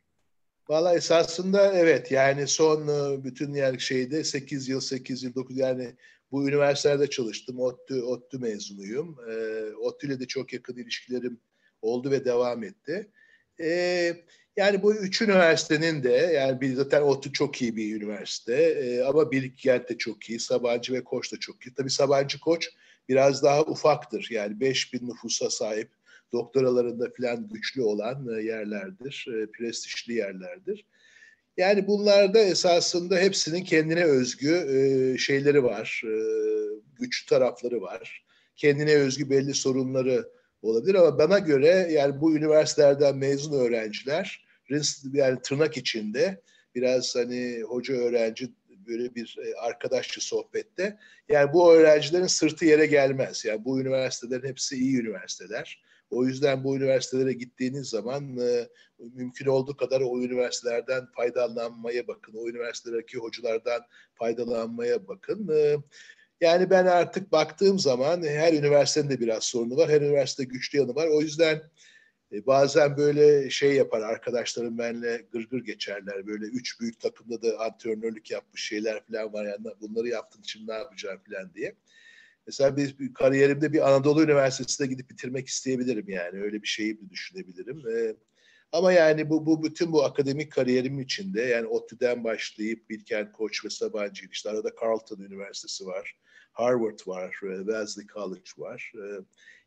Valla 0.70 0.96
esasında 0.96 1.74
evet 1.74 2.12
yani 2.12 2.48
son 2.48 2.88
e, 2.88 3.24
bütün 3.24 3.54
yer 3.54 3.78
şeyde 3.78 4.24
8 4.24 4.70
yıl 4.70 4.82
8 4.82 5.24
yıl 5.24 5.36
9 5.36 5.58
yani 5.58 5.96
bu 6.32 6.50
üniversitelerde 6.50 7.10
çalıştım. 7.10 7.60
ODTÜ, 7.60 8.04
ODTÜ 8.04 8.40
mezunuyum. 8.40 9.18
E, 9.30 9.64
ODTÜ 9.76 10.08
ile 10.08 10.20
de 10.20 10.28
çok 10.28 10.54
yakın 10.54 10.78
ilişkilerim 10.78 11.40
oldu 11.82 12.12
ve 12.12 12.26
devam 12.26 12.64
etti. 12.64 13.12
E, 13.62 14.14
yani 14.58 14.84
bu 14.84 14.96
üç 14.96 15.22
üniversitenin 15.22 16.04
de 16.04 16.12
yani 16.12 16.62
bir 16.62 16.76
zaten 16.76 17.02
ODTÜ 17.02 17.34
çok 17.34 17.62
iyi 17.62 17.76
bir 17.76 17.96
üniversite 17.96 18.56
e, 18.56 19.02
ama 19.02 19.32
Bilkent 19.32 19.90
de 19.90 19.98
çok 19.98 20.30
iyi, 20.30 20.40
Sabancı 20.40 20.94
ve 20.94 21.04
Koç 21.04 21.34
da 21.34 21.38
çok 21.40 21.66
iyi. 21.66 21.74
Tabii 21.74 21.90
Sabancı 21.90 22.40
Koç 22.40 22.70
biraz 23.10 23.44
daha 23.44 23.62
ufaktır. 23.64 24.28
Yani 24.32 24.60
5 24.60 24.94
bin 24.94 25.10
nüfusa 25.10 25.50
sahip 25.50 25.92
doktoralarında 26.34 27.08
falan 27.18 27.48
güçlü 27.48 27.82
olan 27.82 28.28
e, 28.38 28.42
yerlerdir, 28.42 29.26
e, 29.28 29.52
prestijli 29.52 30.14
yerlerdir. 30.14 30.86
Yani 31.58 31.88
bunlarda 31.88 32.40
esasında 32.40 33.18
hepsinin 33.18 33.64
kendine 33.64 34.04
özgü 34.04 34.54
e, 34.54 35.18
şeyleri 35.18 35.64
var, 35.64 36.02
e, 36.06 36.14
güç 37.00 37.26
tarafları 37.26 37.82
var. 37.82 38.26
Kendine 38.56 38.96
özgü 38.96 39.30
belli 39.30 39.54
sorunları 39.54 40.30
olabilir 40.62 40.96
ama 40.96 41.18
bana 41.18 41.40
göre 41.40 41.88
yani 41.92 42.22
bu 42.22 42.36
üniversitelerden 42.36 43.18
mezun 43.18 43.60
öğrenciler 43.60 44.46
yani 45.14 45.40
tırnak 45.44 45.78
içinde 45.78 46.42
biraz 46.76 47.16
hani 47.16 47.62
hoca 47.62 47.94
öğrenci 47.94 48.52
böyle 48.88 49.16
bir 49.16 49.38
e, 49.46 49.56
arkadaşçı 49.56 50.22
sohbette 50.26 50.98
yani 51.30 51.54
bu 51.54 51.74
öğrencilerin 51.74 52.28
sırtı 52.28 52.66
yere 52.66 52.86
gelmez. 52.86 53.46
Yani 53.46 53.66
bu 53.66 53.82
üniversitelerin 53.82 54.48
hepsi 54.48 54.76
iyi 54.76 55.00
üniversiteler. 55.00 55.84
O 56.12 56.26
yüzden 56.26 56.64
bu 56.64 56.78
üniversitelere 56.78 57.34
gittiğiniz 57.34 57.90
zaman 57.90 58.38
e, 58.38 58.70
mümkün 59.00 59.46
olduğu 59.46 59.78
kadar 59.78 60.02
o 60.02 60.20
üniversitelerden 60.20 61.06
faydalanmaya 61.16 62.08
bakın. 62.08 62.34
O 62.36 62.50
üniversitelerdeki 62.50 63.18
hocalardan 63.18 63.82
faydalanmaya 64.16 65.08
bakın. 65.08 65.50
E, 65.56 65.78
yani 66.42 66.70
ben 66.70 66.86
artık 66.86 67.32
baktığım 67.32 67.80
zaman 67.80 68.24
her 68.24 68.54
üniversitenin 68.54 69.10
de 69.10 69.20
biraz 69.20 69.44
sorunu 69.44 69.78
var. 69.78 69.90
Her 69.90 70.02
üniversite 70.02 70.44
güçlü 70.44 70.80
yanı 70.80 70.96
var. 70.96 71.08
O 71.08 71.22
yüzden 71.22 71.62
E, 72.34 72.46
bazen 72.46 72.98
böyle 72.98 73.50
şey 73.50 73.74
yapar 73.74 74.02
arkadaşlarım 74.02 74.78
benimle 74.78 75.26
gırgır 75.32 75.64
geçerler. 75.66 76.28
Böyle 76.28 76.46
üç 76.46 76.80
büyük 76.80 77.00
takımda 77.00 77.42
da 77.42 77.60
antrenörlük 77.60 78.32
yapmış 78.32 78.64
şeyler 78.64 79.06
falan 79.06 79.34
var. 79.34 79.46
Yani 79.46 79.76
bunları 79.82 80.08
yaptığın 80.08 80.42
için 80.42 80.68
ne 80.68 80.74
yapacağım 80.74 81.20
falan 81.30 81.54
diye. 81.54 81.76
Mesela 82.52 82.78
bir, 82.78 83.14
kariyerimde 83.14 83.74
bir 83.74 83.90
Anadolu 83.90 84.24
Üniversitesi'ne 84.24 84.88
gidip 84.88 85.10
bitirmek 85.10 85.48
isteyebilirim 85.48 86.10
yani. 86.10 86.42
Öyle 86.42 86.62
bir 86.62 86.68
şeyi 86.68 87.02
de 87.02 87.10
düşünebilirim. 87.10 87.84
Ee, 87.90 88.16
ama 88.72 88.92
yani 88.92 89.30
bu, 89.30 89.46
bu 89.46 89.64
bütün 89.64 89.92
bu 89.92 90.04
akademik 90.04 90.52
kariyerim 90.52 91.00
içinde 91.00 91.42
yani 91.42 91.68
ODTÜ'den 91.68 92.24
başlayıp 92.24 92.90
Bilkent 92.90 93.32
Koç 93.32 93.66
ve 93.66 93.70
Sabancı 93.70 94.26
işte 94.32 94.50
arada 94.50 94.70
Carleton 94.82 95.20
Üniversitesi 95.20 95.86
var. 95.86 96.16
Harvard 96.52 97.00
var, 97.08 97.32
Wellesley 97.42 98.08
College 98.08 98.52
var. 98.58 98.92
Ee, 98.96 99.22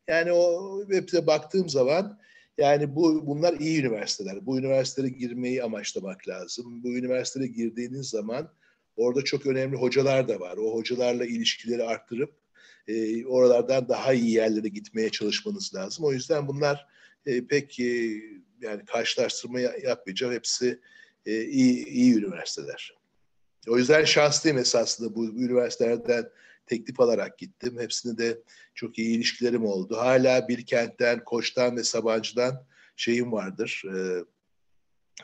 yani 0.08 0.32
o 0.32 0.80
web'de 0.80 1.26
baktığım 1.26 1.68
zaman 1.68 2.20
yani 2.58 2.96
bu 2.96 3.26
bunlar 3.26 3.60
iyi 3.60 3.80
üniversiteler. 3.80 4.46
Bu 4.46 4.58
üniversitelere 4.58 5.10
girmeyi 5.10 5.62
amaçlamak 5.62 6.28
lazım. 6.28 6.82
Bu 6.82 6.88
üniversitelere 6.88 7.48
girdiğiniz 7.48 8.08
zaman 8.08 8.50
orada 8.96 9.24
çok 9.24 9.46
önemli 9.46 9.76
hocalar 9.76 10.28
da 10.28 10.40
var. 10.40 10.56
O 10.56 10.74
hocalarla 10.74 11.26
ilişkileri 11.26 11.84
arttırıp 11.84 12.43
e, 12.88 13.26
oralardan 13.26 13.88
daha 13.88 14.12
iyi 14.12 14.30
yerlere 14.30 14.68
gitmeye 14.68 15.10
çalışmanız 15.10 15.74
lazım. 15.74 16.04
O 16.04 16.12
yüzden 16.12 16.48
bunlar 16.48 16.86
e, 17.26 17.46
pek 17.46 17.80
e, 17.80 18.10
yani 18.60 18.84
karşılaştırma 18.86 19.60
yapmayacağım. 19.60 20.32
Hepsi 20.34 20.80
e, 21.26 21.44
iyi, 21.44 21.86
iyi 21.86 22.14
üniversiteler. 22.14 22.94
O 23.68 23.78
yüzden 23.78 24.04
şanslıyım 24.04 24.58
esasında 24.58 25.14
bu 25.14 25.26
üniversitelerden 25.26 26.28
teklif 26.66 27.00
alarak 27.00 27.38
gittim. 27.38 27.78
Hepsinde 27.78 28.18
de 28.18 28.38
çok 28.74 28.98
iyi 28.98 29.16
ilişkilerim 29.16 29.64
oldu. 29.64 29.96
Hala 29.96 30.48
Bilkent'ten, 30.48 31.24
Koç'tan 31.24 31.76
ve 31.76 31.84
Sabancı'dan 31.84 32.66
şeyim 32.96 33.32
vardır. 33.32 33.82
Ee, 33.86 34.24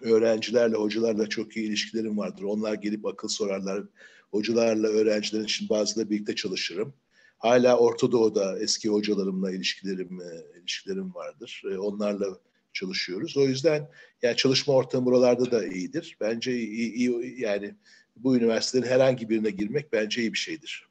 öğrencilerle, 0.02 0.76
hocalarla 0.76 1.28
çok 1.28 1.56
iyi 1.56 1.68
ilişkilerim 1.68 2.18
vardır. 2.18 2.42
Onlar 2.42 2.74
gelip 2.74 3.06
akıl 3.06 3.28
sorarlar. 3.28 3.82
Hocalarla, 4.30 4.88
öğrencilerin 4.88 5.44
için 5.44 5.68
bazıları 5.68 6.10
birlikte 6.10 6.34
çalışırım. 6.34 6.94
Hala 7.40 7.78
Orta 7.78 8.12
Doğu'da 8.12 8.58
eski 8.58 8.88
hocalarımla 8.88 9.52
ilişkilerim 9.52 10.20
e, 10.20 10.58
ilişkilerim 10.60 11.14
vardır. 11.14 11.62
E, 11.72 11.78
onlarla 11.78 12.26
çalışıyoruz. 12.72 13.36
O 13.36 13.40
yüzden 13.40 13.88
yani 14.22 14.36
çalışma 14.36 14.74
ortamı 14.74 15.06
buralarda 15.06 15.50
da 15.50 15.66
iyidir. 15.66 16.16
Bence 16.20 16.52
iyi, 16.52 16.92
iyi 16.92 17.40
yani 17.40 17.74
bu 18.16 18.36
üniversitelerin 18.36 18.90
herhangi 18.90 19.28
birine 19.28 19.50
girmek 19.50 19.92
bence 19.92 20.20
iyi 20.20 20.32
bir 20.32 20.38
şeydir. 20.38 20.88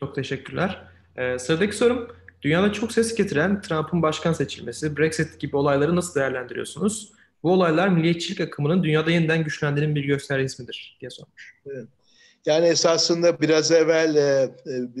Çok 0.00 0.14
teşekkürler. 0.14 0.88
Ee, 1.16 1.38
sıradaki 1.38 1.76
sorum, 1.76 2.08
dünyada 2.42 2.72
çok 2.72 2.92
ses 2.92 3.14
getiren 3.14 3.60
Trump'ın 3.60 4.02
başkan 4.02 4.32
seçilmesi, 4.32 4.96
Brexit 4.96 5.40
gibi 5.40 5.56
olayları 5.56 5.96
nasıl 5.96 6.20
değerlendiriyorsunuz? 6.20 7.12
Bu 7.42 7.52
olaylar 7.52 7.88
milliyetçilik 7.88 8.40
akımının 8.40 8.82
dünyada 8.82 9.10
yeniden 9.10 9.44
güçlendiğinin 9.44 9.94
bir 9.94 10.04
göstergesi 10.04 10.62
midir 10.62 10.96
diye 11.00 11.10
sormuş. 11.10 11.54
Evet. 11.66 11.88
Yani 12.46 12.66
esasında 12.66 13.40
biraz 13.40 13.72
evvel 13.72 14.16
e, 14.16 14.50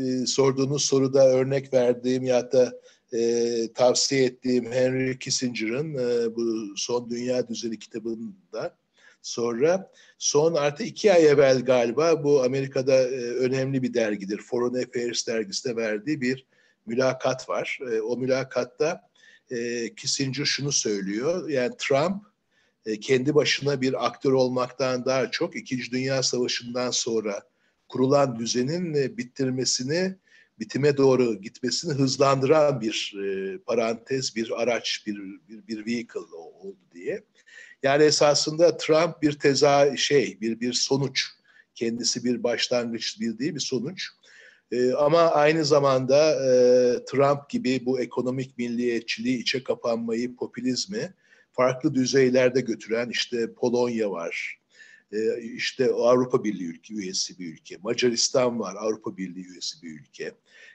e, 0.02 0.26
sorduğunuz 0.26 0.84
soruda 0.84 1.28
örnek 1.28 1.72
verdiğim 1.74 2.24
ya 2.24 2.52
da 2.52 2.72
e, 3.12 3.72
tavsiye 3.74 4.24
ettiğim 4.24 4.72
Henry 4.72 5.18
Kissinger'ın 5.18 5.94
e, 5.94 6.36
bu 6.36 6.76
Son 6.76 7.10
Dünya 7.10 7.48
Düzeni 7.48 7.78
kitabında 7.78 8.76
sonra 9.22 9.90
son 10.18 10.54
artı 10.54 10.82
iki 10.82 11.12
ay 11.12 11.26
evvel 11.26 11.64
galiba 11.64 12.24
bu 12.24 12.42
Amerika'da 12.42 12.94
e, 12.94 13.20
önemli 13.20 13.82
bir 13.82 13.94
dergidir. 13.94 14.38
Foreign 14.38 14.84
Affairs 14.86 15.26
dergisinde 15.26 15.76
verdiği 15.76 16.20
bir 16.20 16.46
mülakat 16.86 17.48
var. 17.48 17.78
E, 17.92 18.00
o 18.00 18.16
mülakatta 18.16 19.00
e, 19.50 19.88
Kissinger 19.94 20.44
şunu 20.44 20.72
söylüyor. 20.72 21.48
Yani 21.48 21.74
Trump 21.78 22.27
e, 22.88 23.00
kendi 23.00 23.34
başına 23.34 23.80
bir 23.80 24.06
aktör 24.06 24.32
olmaktan 24.32 25.04
daha 25.04 25.30
çok 25.30 25.56
İkinci 25.56 25.90
Dünya 25.90 26.22
Savaşı'ndan 26.22 26.90
sonra 26.90 27.42
kurulan 27.88 28.38
düzenin 28.38 28.94
e, 28.94 29.16
bitirmesini, 29.16 30.16
bitime 30.60 30.96
doğru 30.96 31.40
gitmesini 31.40 31.92
hızlandıran 31.92 32.80
bir 32.80 33.14
e, 33.24 33.58
parantez, 33.58 34.36
bir 34.36 34.62
araç, 34.62 35.02
bir, 35.06 35.16
bir, 35.48 35.66
bir 35.66 35.86
vehicle 35.86 36.36
oldu 36.36 36.76
diye. 36.94 37.22
Yani 37.82 38.04
esasında 38.04 38.76
Trump 38.76 39.22
bir 39.22 39.32
teza 39.32 39.96
şey, 39.96 40.40
bir 40.40 40.60
bir 40.60 40.72
sonuç. 40.72 41.26
Kendisi 41.74 42.24
bir 42.24 42.42
başlangıç 42.42 43.20
bir 43.20 43.38
değil 43.38 43.54
bir 43.54 43.60
sonuç. 43.60 44.08
E, 44.72 44.92
ama 44.92 45.20
aynı 45.20 45.64
zamanda 45.64 46.30
e, 46.30 46.50
Trump 47.04 47.50
gibi 47.50 47.86
bu 47.86 48.00
ekonomik 48.00 48.58
milliyetçiliği, 48.58 49.38
içe 49.38 49.64
kapanmayı, 49.64 50.36
popülizmi 50.36 51.14
farklı 51.58 51.94
düzeylerde 51.94 52.60
götüren 52.60 53.08
işte 53.10 53.52
Polonya 53.52 54.10
var, 54.10 54.58
e, 55.12 55.42
işte 55.42 55.90
Avrupa 55.90 56.44
Birliği 56.44 56.68
ülke, 56.68 56.94
üyesi 56.94 57.38
bir 57.38 57.52
ülke, 57.52 57.76
Macaristan 57.82 58.60
var, 58.60 58.74
Avrupa 58.78 59.16
Birliği 59.16 59.46
üyesi 59.46 59.82
bir 59.82 60.00
ülke, 60.00 60.24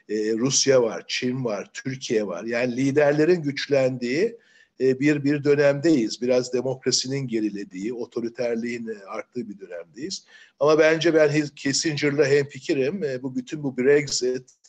e, 0.10 0.34
Rusya 0.34 0.84
var, 0.84 1.04
Çin 1.08 1.46
var, 1.46 1.70
Türkiye 1.74 2.28
var. 2.28 2.44
Yani 2.44 2.78
liderlerin 2.78 3.42
güçlendiği 3.42 4.38
e, 4.80 5.00
bir 5.00 5.24
bir 5.24 5.44
dönemdeyiz. 5.44 6.22
Biraz 6.22 6.54
demokrasinin 6.54 7.28
gerilediği, 7.28 7.94
otoriterliğin 7.94 8.90
arttığı 9.08 9.50
bir 9.50 9.60
dönemdeyiz. 9.60 10.26
Ama 10.60 10.80
bence 10.80 11.14
ben 11.14 11.48
Kissinger'la 11.56 12.26
hemfikirim. 12.26 13.02
Bu 13.24 13.36
bütün 13.36 13.64
bu 13.64 13.78
Brexit 13.78 14.63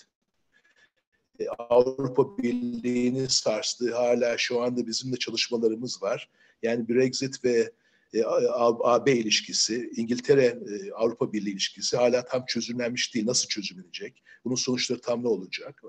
Avrupa 1.59 2.39
Birliği'ni 2.39 3.29
sarstığı 3.29 3.95
hala 3.95 4.39
şu 4.39 4.63
anda 4.63 4.87
bizim 4.87 5.13
de 5.13 5.17
çalışmalarımız 5.17 6.03
var. 6.03 6.29
Yani 6.63 6.89
Brexit 6.89 7.45
ve 7.45 7.73
AB 8.83 9.13
ilişkisi, 9.13 9.91
İngiltere 9.97 10.59
Avrupa 10.95 11.33
Birliği 11.33 11.51
ilişkisi 11.51 11.97
hala 11.97 12.25
tam 12.25 12.47
çözümlenmiş 12.47 13.15
değil. 13.15 13.27
Nasıl 13.27 13.49
çözümlenecek? 13.49 14.23
Bunun 14.45 14.55
sonuçları 14.55 15.01
tam 15.01 15.23
ne 15.23 15.29
olacak? 15.29 15.83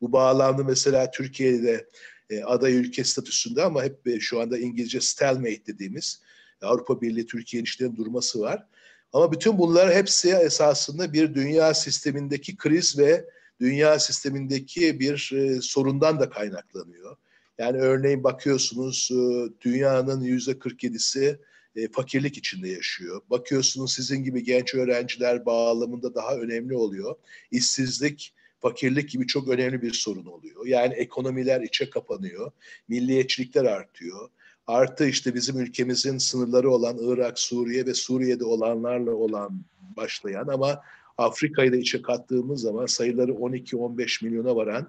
Bu 0.00 0.12
bağlamda 0.12 0.64
mesela 0.64 1.10
Türkiye'de 1.10 1.86
e, 2.30 2.42
aday 2.42 2.74
ülke 2.74 3.04
statüsünde 3.04 3.62
ama 3.62 3.84
hep 3.84 4.06
e, 4.06 4.20
şu 4.20 4.40
anda 4.40 4.58
İngilizce 4.58 5.00
stalemate 5.00 5.66
dediğimiz 5.66 6.20
Avrupa 6.62 7.00
Birliği 7.00 7.26
Türkiye 7.26 7.62
ilişkilerinin 7.62 7.96
durması 7.96 8.40
var. 8.40 8.66
Ama 9.12 9.32
bütün 9.32 9.58
bunlar 9.58 9.94
hepsi 9.94 10.30
esasında 10.30 11.12
bir 11.12 11.34
dünya 11.34 11.74
sistemindeki 11.74 12.56
kriz 12.56 12.98
ve 12.98 13.24
dünya 13.60 13.98
sistemindeki 13.98 15.00
bir 15.00 15.32
e, 15.34 15.60
sorundan 15.60 16.20
da 16.20 16.30
kaynaklanıyor. 16.30 17.16
Yani 17.58 17.78
örneğin 17.78 18.24
bakıyorsunuz 18.24 19.08
e, 19.12 19.16
dünyanın 19.60 20.20
yüzde 20.20 20.52
47'si 20.52 21.38
e, 21.76 21.88
fakirlik 21.88 22.36
içinde 22.36 22.68
yaşıyor. 22.68 23.20
Bakıyorsunuz 23.30 23.94
sizin 23.94 24.24
gibi 24.24 24.44
genç 24.44 24.74
öğrenciler 24.74 25.46
bağlamında 25.46 26.14
daha 26.14 26.36
önemli 26.36 26.74
oluyor. 26.74 27.14
İşsizlik 27.50 28.34
fakirlik 28.60 29.10
gibi 29.10 29.26
çok 29.26 29.48
önemli 29.48 29.82
bir 29.82 29.92
sorun 29.92 30.26
oluyor. 30.26 30.66
Yani 30.66 30.94
ekonomiler 30.94 31.60
içe 31.60 31.90
kapanıyor, 31.90 32.52
milliyetçilikler 32.88 33.64
artıyor. 33.64 34.28
Artı 34.66 35.06
işte 35.06 35.34
bizim 35.34 35.58
ülkemizin 35.58 36.18
sınırları 36.18 36.70
olan 36.70 36.98
Irak, 37.00 37.38
Suriye 37.38 37.86
ve 37.86 37.94
Suriye'de 37.94 38.44
olanlarla 38.44 39.14
olan 39.14 39.64
başlayan 39.96 40.46
ama 40.46 40.82
Afrika'yı 41.18 41.72
da 41.72 41.76
içe 41.76 42.02
kattığımız 42.02 42.60
zaman 42.60 42.86
sayıları 42.86 43.32
12-15 43.32 44.24
milyona 44.24 44.56
varan 44.56 44.88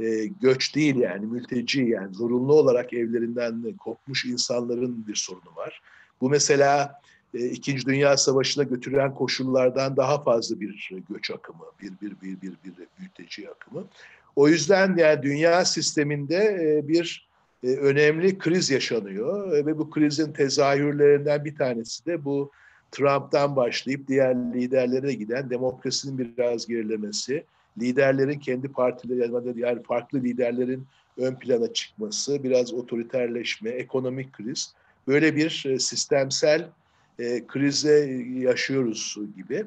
e, 0.00 0.26
göç 0.26 0.74
değil 0.74 0.96
yani 0.96 1.26
mülteci 1.26 1.82
yani 1.82 2.14
zorunlu 2.14 2.54
olarak 2.54 2.92
evlerinden 2.92 3.76
kopmuş 3.76 4.24
insanların 4.24 5.06
bir 5.06 5.14
sorunu 5.14 5.56
var. 5.56 5.80
Bu 6.20 6.30
mesela 6.30 7.00
e, 7.34 7.46
İkinci 7.46 7.86
Dünya 7.86 8.16
Savaşı'na 8.16 8.64
götüren 8.64 9.14
koşullardan 9.14 9.96
daha 9.96 10.22
fazla 10.22 10.60
bir 10.60 10.90
göç 11.08 11.30
akımı, 11.30 11.64
bir 11.82 11.92
bir 12.02 12.20
bir 12.20 12.42
bir 12.42 12.52
bir 12.64 12.86
mülteci 12.98 13.50
akımı. 13.50 13.84
O 14.36 14.48
yüzden 14.48 14.96
yani 14.96 15.22
dünya 15.22 15.64
sisteminde 15.64 16.36
e, 16.36 16.88
bir 16.88 17.28
e, 17.64 17.68
önemli 17.68 18.38
kriz 18.38 18.70
yaşanıyor 18.70 19.66
ve 19.66 19.78
bu 19.78 19.90
krizin 19.90 20.32
tezahürlerinden 20.32 21.44
bir 21.44 21.56
tanesi 21.56 22.06
de 22.06 22.24
bu 22.24 22.50
Trump'tan 22.90 23.56
başlayıp 23.56 24.08
diğer 24.08 24.34
liderlere 24.34 25.12
giden 25.12 25.50
demokrasinin 25.50 26.18
biraz 26.18 26.66
gerilemesi, 26.66 27.44
liderlerin 27.80 28.38
kendi 28.38 28.68
partileri 28.68 29.60
yani 29.60 29.82
farklı 29.82 30.22
liderlerin 30.22 30.86
ön 31.16 31.34
plana 31.34 31.72
çıkması, 31.72 32.44
biraz 32.44 32.74
otoriterleşme, 32.74 33.70
ekonomik 33.70 34.32
kriz 34.32 34.74
böyle 35.08 35.36
bir 35.36 35.78
sistemsel 35.78 36.68
e, 37.18 37.46
krize 37.46 38.22
yaşıyoruz 38.38 39.16
gibi. 39.36 39.66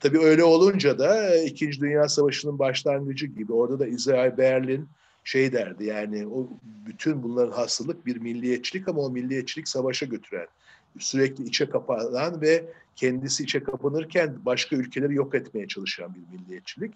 Tabii 0.00 0.18
öyle 0.18 0.44
olunca 0.44 0.98
da 0.98 1.34
e, 1.34 1.44
İkinci 1.44 1.80
Dünya 1.80 2.08
Savaşı'nın 2.08 2.58
başlangıcı 2.58 3.26
gibi 3.26 3.52
orada 3.52 3.78
da 3.78 3.86
İsrail 3.86 4.36
Berlin 4.36 4.88
şey 5.24 5.52
derdi 5.52 5.84
yani 5.84 6.26
o 6.26 6.48
bütün 6.86 7.22
bunların 7.22 7.52
hastalık 7.52 8.06
bir 8.06 8.16
milliyetçilik 8.16 8.88
ama 8.88 9.02
o 9.02 9.10
milliyetçilik 9.10 9.68
savaşa 9.68 10.06
götüren 10.06 10.46
sürekli 10.98 11.44
içe 11.44 11.70
kapanan 11.70 12.40
ve 12.40 12.64
kendisi 12.96 13.42
içe 13.42 13.62
kapanırken 13.62 14.36
başka 14.44 14.76
ülkeleri 14.76 15.14
yok 15.14 15.34
etmeye 15.34 15.68
çalışan 15.68 16.14
bir 16.14 16.38
milliyetçilik. 16.38 16.94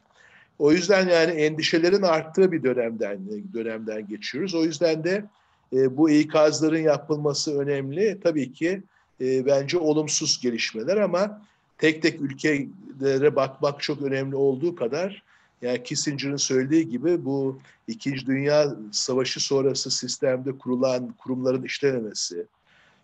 O 0.58 0.72
yüzden 0.72 1.08
yani 1.08 1.32
endişelerin 1.32 2.02
arttığı 2.02 2.52
bir 2.52 2.62
dönemden 2.62 3.18
dönemden 3.54 4.08
geçiyoruz. 4.08 4.54
O 4.54 4.64
yüzden 4.64 5.04
de 5.04 5.24
e, 5.72 5.96
bu 5.96 6.10
ikazların 6.10 6.78
yapılması 6.82 7.58
önemli. 7.58 8.20
Tabii 8.22 8.52
ki 8.52 8.82
e, 9.20 9.46
bence 9.46 9.78
olumsuz 9.78 10.40
gelişmeler 10.40 10.96
ama 10.96 11.42
tek 11.78 12.02
tek 12.02 12.20
ülkelere 12.20 13.36
bakmak 13.36 13.82
çok 13.82 14.02
önemli 14.02 14.36
olduğu 14.36 14.76
kadar 14.76 15.22
yani 15.62 15.82
Kissinger'ın 15.82 16.36
söylediği 16.36 16.88
gibi 16.88 17.24
bu 17.24 17.58
İkinci 17.88 18.26
Dünya 18.26 18.76
Savaşı 18.92 19.40
sonrası 19.40 19.90
sistemde 19.90 20.58
kurulan 20.58 21.14
kurumların 21.18 21.62
işlememesi, 21.62 22.46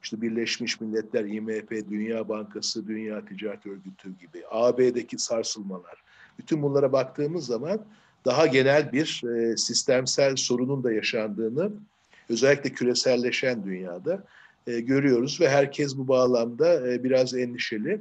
işte 0.02 0.22
Birleşmiş 0.22 0.80
Milletler, 0.80 1.24
IMF, 1.24 1.70
Dünya 1.90 2.28
Bankası, 2.28 2.86
Dünya 2.88 3.24
Ticaret 3.24 3.66
Örgütü 3.66 4.18
gibi, 4.18 4.42
AB'deki 4.50 5.18
sarsılmalar, 5.18 6.02
bütün 6.38 6.62
bunlara 6.62 6.92
baktığımız 6.92 7.46
zaman 7.46 7.80
daha 8.24 8.46
genel 8.46 8.92
bir 8.92 9.22
e, 9.36 9.56
sistemsel 9.56 10.36
sorunun 10.36 10.84
da 10.84 10.92
yaşandığını 10.92 11.70
özellikle 12.28 12.70
küreselleşen 12.70 13.64
dünyada 13.64 14.24
e, 14.66 14.80
görüyoruz 14.80 15.40
ve 15.40 15.48
herkes 15.48 15.96
bu 15.96 16.08
bağlamda 16.08 16.92
e, 16.92 17.04
biraz 17.04 17.34
endişeli. 17.34 18.00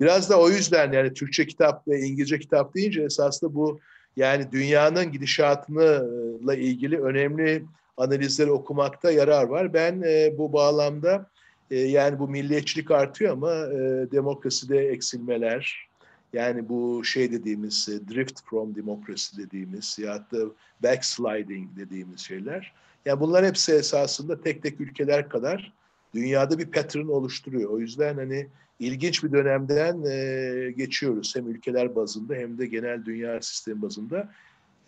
Biraz 0.00 0.30
da 0.30 0.40
o 0.40 0.50
yüzden 0.50 0.92
yani 0.92 1.14
Türkçe 1.14 1.46
kitap 1.46 1.88
ve 1.88 2.00
İngilizce 2.00 2.38
kitap 2.38 2.74
deyince 2.74 3.02
esasında 3.02 3.54
bu 3.54 3.80
yani 4.16 4.52
dünyanın 4.52 5.12
gidişatıyla 5.12 6.54
ilgili 6.54 7.00
önemli 7.00 7.64
analizleri 7.96 8.50
okumakta 8.50 9.10
yarar 9.10 9.44
var. 9.44 9.74
Ben 9.74 10.02
e, 10.02 10.38
bu 10.38 10.52
bağlamda 10.52 11.30
e, 11.70 11.78
yani 11.78 12.18
bu 12.18 12.28
milliyetçilik 12.28 12.90
artıyor 12.90 13.32
ama 13.32 13.52
e, 13.52 14.10
demokraside 14.12 14.78
eksilmeler, 14.78 15.88
yani 16.32 16.68
bu 16.68 17.04
şey 17.04 17.32
dediğimiz 17.32 17.88
e, 17.88 18.14
drift 18.14 18.40
from 18.44 18.74
democracy 18.74 19.36
dediğimiz 19.36 19.98
ya 19.98 20.26
da 20.32 20.38
backsliding 20.82 21.76
dediğimiz 21.76 22.20
şeyler. 22.20 22.72
Yani 23.04 23.20
bunlar 23.20 23.46
hepsi 23.46 23.72
esasında 23.72 24.40
tek 24.40 24.62
tek 24.62 24.80
ülkeler 24.80 25.28
kadar 25.28 25.72
dünyada 26.14 26.58
bir 26.58 26.66
pattern 26.66 27.06
oluşturuyor. 27.06 27.70
O 27.70 27.78
yüzden 27.78 28.14
hani 28.14 28.48
ilginç 28.78 29.24
bir 29.24 29.32
dönemden 29.32 30.02
e, 30.02 30.70
geçiyoruz. 30.70 31.36
Hem 31.36 31.48
ülkeler 31.48 31.96
bazında 31.96 32.34
hem 32.34 32.58
de 32.58 32.66
genel 32.66 33.04
dünya 33.04 33.42
sistemi 33.42 33.82
bazında. 33.82 34.32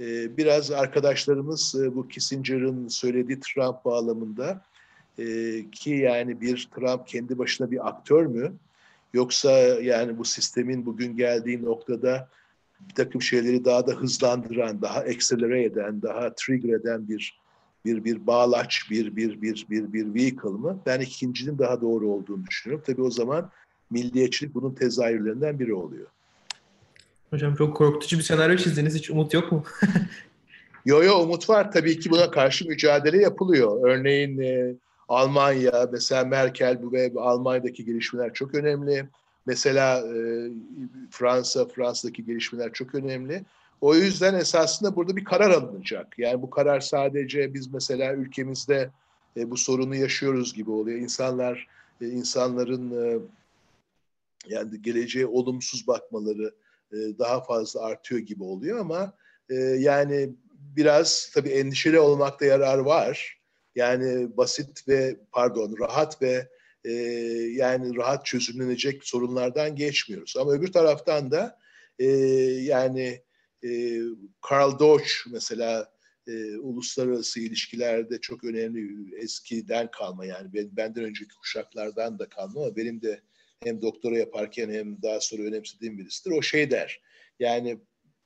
E, 0.01 0.37
biraz 0.37 0.71
arkadaşlarımız 0.71 1.75
e, 1.83 1.95
bu 1.97 2.09
Kissinger'ın 2.09 2.88
söylediği 2.88 3.41
Trump 3.41 3.85
bağlamında 3.85 4.62
e, 5.19 5.25
ki 5.71 5.91
yani 5.91 6.41
bir 6.41 6.69
Trump 6.75 7.07
kendi 7.07 7.39
başına 7.39 7.71
bir 7.71 7.89
aktör 7.89 8.27
mü? 8.27 8.53
Yoksa 9.15 9.51
yani 9.83 10.19
bu 10.19 10.25
sistemin 10.25 10.87
bugün 10.87 11.17
geldiği 11.17 11.65
noktada 11.65 12.29
bir 12.81 12.95
takım 12.95 13.23
şeyleri 13.23 13.65
daha 13.65 13.87
da 13.87 13.93
hızlandıran, 13.93 14.83
daha 14.83 15.01
accelerate 15.01 15.63
eden, 15.63 16.03
daha 16.03 16.35
trigger 16.35 16.75
eden 16.75 17.09
bir 17.09 17.39
bir 17.85 18.05
bir 18.05 18.27
bağlaç, 18.27 18.83
bir 18.91 19.17
bir 19.17 19.43
bir 19.43 19.67
bir 19.71 19.93
bir 19.93 20.15
vehicle 20.15 20.49
mı? 20.49 20.81
Ben 20.87 21.01
ikincinin 21.01 21.59
daha 21.59 21.81
doğru 21.81 22.09
olduğunu 22.09 22.47
düşünüyorum. 22.47 22.85
Tabii 22.87 23.03
o 23.03 23.11
zaman 23.11 23.51
milliyetçilik 23.91 24.55
bunun 24.55 24.75
tezahürlerinden 24.75 25.59
biri 25.59 25.75
oluyor. 25.75 26.07
Hocam 27.31 27.55
çok 27.55 27.77
korkutucu 27.77 28.19
bir 28.19 28.23
senaryo 28.23 28.57
çizdiniz. 28.57 28.95
Hiç 28.95 29.11
umut 29.11 29.35
yok 29.35 29.53
mu? 29.53 29.65
yo 30.85 31.03
yo 31.03 31.23
umut 31.23 31.49
var. 31.49 31.73
Tabii 31.73 31.99
ki 31.99 32.11
buna 32.11 32.31
karşı 32.31 32.69
mücadele 32.69 33.23
yapılıyor. 33.23 33.91
Örneğin 33.91 34.39
e, 34.39 34.75
Almanya, 35.09 35.88
mesela 35.92 36.25
Merkel 36.25 36.83
bu 36.83 36.92
ve 36.92 37.12
Almanya'daki 37.16 37.85
gelişmeler 37.85 38.35
çok 38.35 38.55
önemli. 38.55 39.09
Mesela 39.47 39.99
e, 39.99 40.51
Fransa, 41.11 41.68
Fransa'daki 41.68 42.25
gelişmeler 42.25 42.73
çok 42.73 42.94
önemli. 42.94 43.44
O 43.81 43.94
yüzden 43.94 44.35
esasında 44.35 44.97
burada 44.97 45.16
bir 45.16 45.25
karar 45.25 45.51
alınacak. 45.51 46.18
Yani 46.18 46.42
bu 46.42 46.51
karar 46.51 46.81
sadece 46.81 47.55
biz 47.55 47.73
mesela 47.73 48.12
ülkemizde 48.12 48.90
e, 49.37 49.51
bu 49.51 49.57
sorunu 49.57 49.94
yaşıyoruz 49.94 50.55
gibi 50.55 50.71
oluyor. 50.71 50.99
İnsanlar, 50.99 51.66
e, 52.01 52.07
insanların 52.07 52.90
e, 52.90 53.18
yani 54.47 54.83
geleceğe 54.83 55.27
olumsuz 55.27 55.87
bakmaları 55.87 56.55
e, 56.92 56.97
daha 57.18 57.40
fazla 57.40 57.81
artıyor 57.81 58.21
gibi 58.21 58.42
oluyor 58.42 58.79
ama 58.79 59.12
e, 59.51 59.55
yani 59.55 60.31
biraz 60.77 61.31
tabii 61.35 61.49
endişeli 61.49 61.99
olmakta 61.99 62.44
yarar 62.44 62.79
var. 62.79 63.38
Yani 63.79 64.37
basit 64.37 64.88
ve 64.88 65.17
pardon 65.33 65.77
rahat 65.81 66.23
ve 66.23 66.49
e, 66.85 66.93
yani 67.53 67.97
rahat 67.97 68.27
çözümlenecek 68.27 69.05
sorunlardan 69.05 69.77
geçmiyoruz. 69.77 70.37
Ama 70.37 70.53
öbür 70.53 70.73
taraftan 70.73 71.31
da 71.31 71.59
e, 71.99 72.07
yani 72.62 73.23
e, 73.64 74.01
Karl 74.43 74.79
Deutsch 74.79 75.12
mesela 75.31 75.93
e, 76.27 76.57
uluslararası 76.57 77.41
ilişkilerde 77.41 78.21
çok 78.21 78.45
önemli 78.45 79.17
eskiden 79.17 79.91
kalma 79.91 80.27
yani 80.27 80.55
ben, 80.55 80.77
benden 80.77 81.05
önceki 81.05 81.35
kuşaklardan 81.35 82.19
da 82.19 82.29
kalma 82.29 82.61
ama 82.61 82.77
benim 82.77 83.03
de 83.03 83.21
hem 83.64 83.83
doktora 83.83 84.19
yaparken 84.19 84.71
hem 84.71 85.03
daha 85.03 85.21
sonra 85.21 85.43
önemsediğim 85.43 85.99
birisidir. 85.99 86.37
O 86.37 86.43
şey 86.43 86.71
der 86.71 87.01
yani 87.41 87.79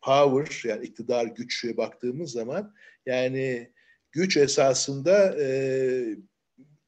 power 0.03 0.71
yani 0.71 0.87
iktidar 0.87 1.27
güçlüğe 1.27 1.77
baktığımız 1.77 2.31
zaman 2.31 2.75
yani 3.07 3.72
güç 4.13 4.37
esasında 4.37 5.37
e, 5.41 5.47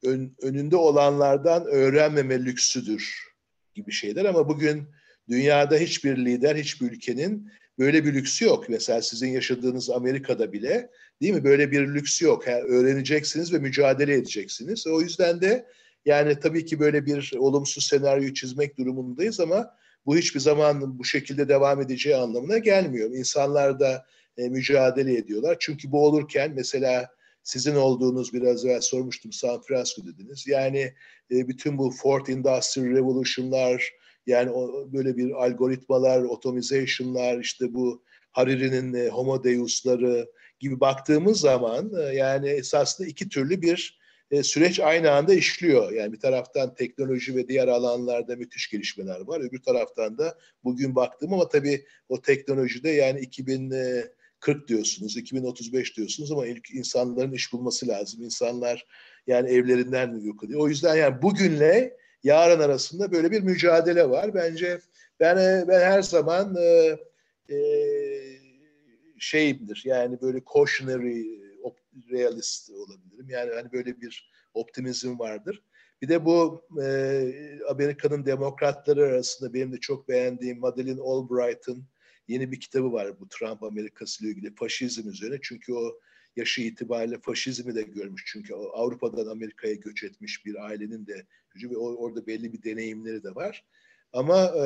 ön, 0.03 0.35
önünde 0.41 0.75
olanlardan 0.75 1.65
öğrenmeme 1.65 2.45
lüksüdür 2.45 3.35
gibi 3.73 3.91
şeyler 3.91 4.25
ama 4.25 4.49
bugün 4.49 4.83
dünyada 5.29 5.75
hiçbir 5.75 6.17
lider, 6.17 6.55
hiçbir 6.55 6.91
ülkenin 6.91 7.51
böyle 7.79 8.05
bir 8.05 8.13
lüksü 8.13 8.45
yok. 8.45 8.69
Mesela 8.69 9.01
sizin 9.01 9.27
yaşadığınız 9.27 9.89
Amerika'da 9.89 10.53
bile 10.53 10.89
değil 11.21 11.33
mi 11.33 11.43
böyle 11.43 11.71
bir 11.71 11.87
lüksü 11.87 12.25
yok. 12.25 12.47
Yani 12.47 12.61
öğreneceksiniz 12.61 13.53
ve 13.53 13.59
mücadele 13.59 14.13
edeceksiniz. 14.13 14.87
O 14.87 15.01
yüzden 15.01 15.41
de 15.41 15.65
yani 16.05 16.39
tabii 16.39 16.65
ki 16.65 16.79
böyle 16.79 17.05
bir 17.05 17.33
olumsuz 17.37 17.85
senaryo 17.85 18.33
çizmek 18.33 18.77
durumundayız 18.77 19.39
ama 19.39 19.71
bu 20.05 20.17
hiçbir 20.17 20.39
zaman 20.39 20.99
bu 20.99 21.05
şekilde 21.05 21.49
devam 21.49 21.81
edeceği 21.81 22.15
anlamına 22.15 22.57
gelmiyor. 22.57 23.11
İnsanlar 23.11 23.79
da 23.79 24.05
e, 24.37 24.49
mücadele 24.49 25.17
ediyorlar. 25.17 25.57
Çünkü 25.59 25.91
bu 25.91 26.05
olurken 26.05 26.53
mesela 26.55 27.14
sizin 27.45 27.75
olduğunuz 27.75 28.33
biraz 28.33 28.65
evvel 28.65 28.81
sormuştum 28.81 29.31
San 29.31 29.61
Francisco 29.61 30.07
dediniz. 30.07 30.47
Yani 30.47 30.93
e, 31.31 31.47
bütün 31.47 31.77
bu 31.77 31.91
Fourth 31.91 32.29
Industrial 32.29 32.85
Revolution'lar 32.85 33.89
yani 34.27 34.51
o, 34.51 34.93
böyle 34.93 35.17
bir 35.17 35.31
algoritmalar, 35.31 36.23
otomization'lar 36.23 37.39
işte 37.39 37.73
bu 37.73 38.03
Hariri'nin 38.31 38.93
e, 38.93 39.09
Homo 39.09 39.43
Deus'ları 39.43 40.31
gibi 40.59 40.79
baktığımız 40.79 41.39
zaman 41.39 41.91
e, 41.99 42.15
yani 42.15 42.49
esasında 42.49 43.07
iki 43.07 43.29
türlü 43.29 43.61
bir 43.61 43.99
e, 44.31 44.43
süreç 44.43 44.79
aynı 44.79 45.11
anda 45.11 45.33
işliyor. 45.33 45.91
Yani 45.91 46.13
bir 46.13 46.19
taraftan 46.19 46.75
teknoloji 46.75 47.35
ve 47.35 47.47
diğer 47.47 47.67
alanlarda 47.67 48.35
müthiş 48.35 48.69
gelişmeler 48.69 49.19
var. 49.19 49.41
Öbür 49.41 49.61
taraftan 49.61 50.17
da 50.17 50.37
bugün 50.63 50.95
baktım 50.95 51.33
ama 51.33 51.49
tabii 51.49 51.85
o 52.09 52.21
teknolojide 52.21 52.89
yani 52.89 53.19
2040 54.45 54.67
diyorsunuz, 54.67 55.17
2035 55.17 55.97
diyorsunuz 55.97 56.31
ama 56.31 56.47
ilk 56.47 56.71
insanların 56.71 57.31
iş 57.31 57.53
bulması 57.53 57.87
lazım. 57.87 58.23
İnsanlar 58.23 58.85
yani 59.27 59.49
evlerinden 59.49 60.19
yok 60.19 60.43
ediyor. 60.43 60.59
O 60.59 60.67
yüzden 60.67 60.95
yani 60.95 61.21
bugünle 61.21 61.97
yarın 62.23 62.59
arasında 62.59 63.11
böyle 63.11 63.31
bir 63.31 63.41
mücadele 63.41 64.09
var. 64.09 64.33
Bence 64.33 64.79
ben 65.19 65.67
ben 65.67 65.79
her 65.79 66.01
zaman 66.01 66.55
e, 66.55 66.97
e, 67.55 67.57
şeyimdir 69.19 69.81
yani 69.85 70.21
böyle 70.21 70.41
cautionary 70.53 71.25
realist 72.11 72.69
olabilirim. 72.69 73.29
Yani 73.29 73.51
hani 73.53 73.71
böyle 73.71 74.01
bir 74.01 74.31
optimizm 74.53 75.19
vardır. 75.19 75.63
Bir 76.01 76.09
de 76.09 76.25
bu 76.25 76.61
e, 76.83 77.31
Amerika'nın 77.69 78.25
demokratları 78.25 79.05
arasında 79.05 79.53
benim 79.53 79.73
de 79.73 79.77
çok 79.77 80.09
beğendiğim 80.09 80.59
Madeleine 80.59 81.01
Albright'ın 81.01 81.85
yeni 82.27 82.51
bir 82.51 82.59
kitabı 82.59 82.93
var 82.93 83.19
bu 83.19 83.27
Trump 83.27 83.63
Amerikası 83.63 84.23
ile 84.23 84.31
ilgili 84.31 84.55
faşizm 84.55 85.09
üzerine. 85.09 85.39
Çünkü 85.41 85.73
o 85.73 85.99
yaşı 86.35 86.61
itibariyle 86.61 87.19
faşizmi 87.19 87.75
de 87.75 87.81
görmüş. 87.81 88.23
Çünkü 88.27 88.53
Avrupa'dan 88.53 89.27
Amerika'ya 89.27 89.73
göç 89.73 90.03
etmiş 90.03 90.45
bir 90.45 90.65
ailenin 90.65 91.07
de 91.07 91.25
ve 91.63 91.77
orada 91.77 92.27
belli 92.27 92.53
bir 92.53 92.63
deneyimleri 92.63 93.23
de 93.23 93.35
var. 93.35 93.65
Ama 94.13 94.45
e, 94.45 94.65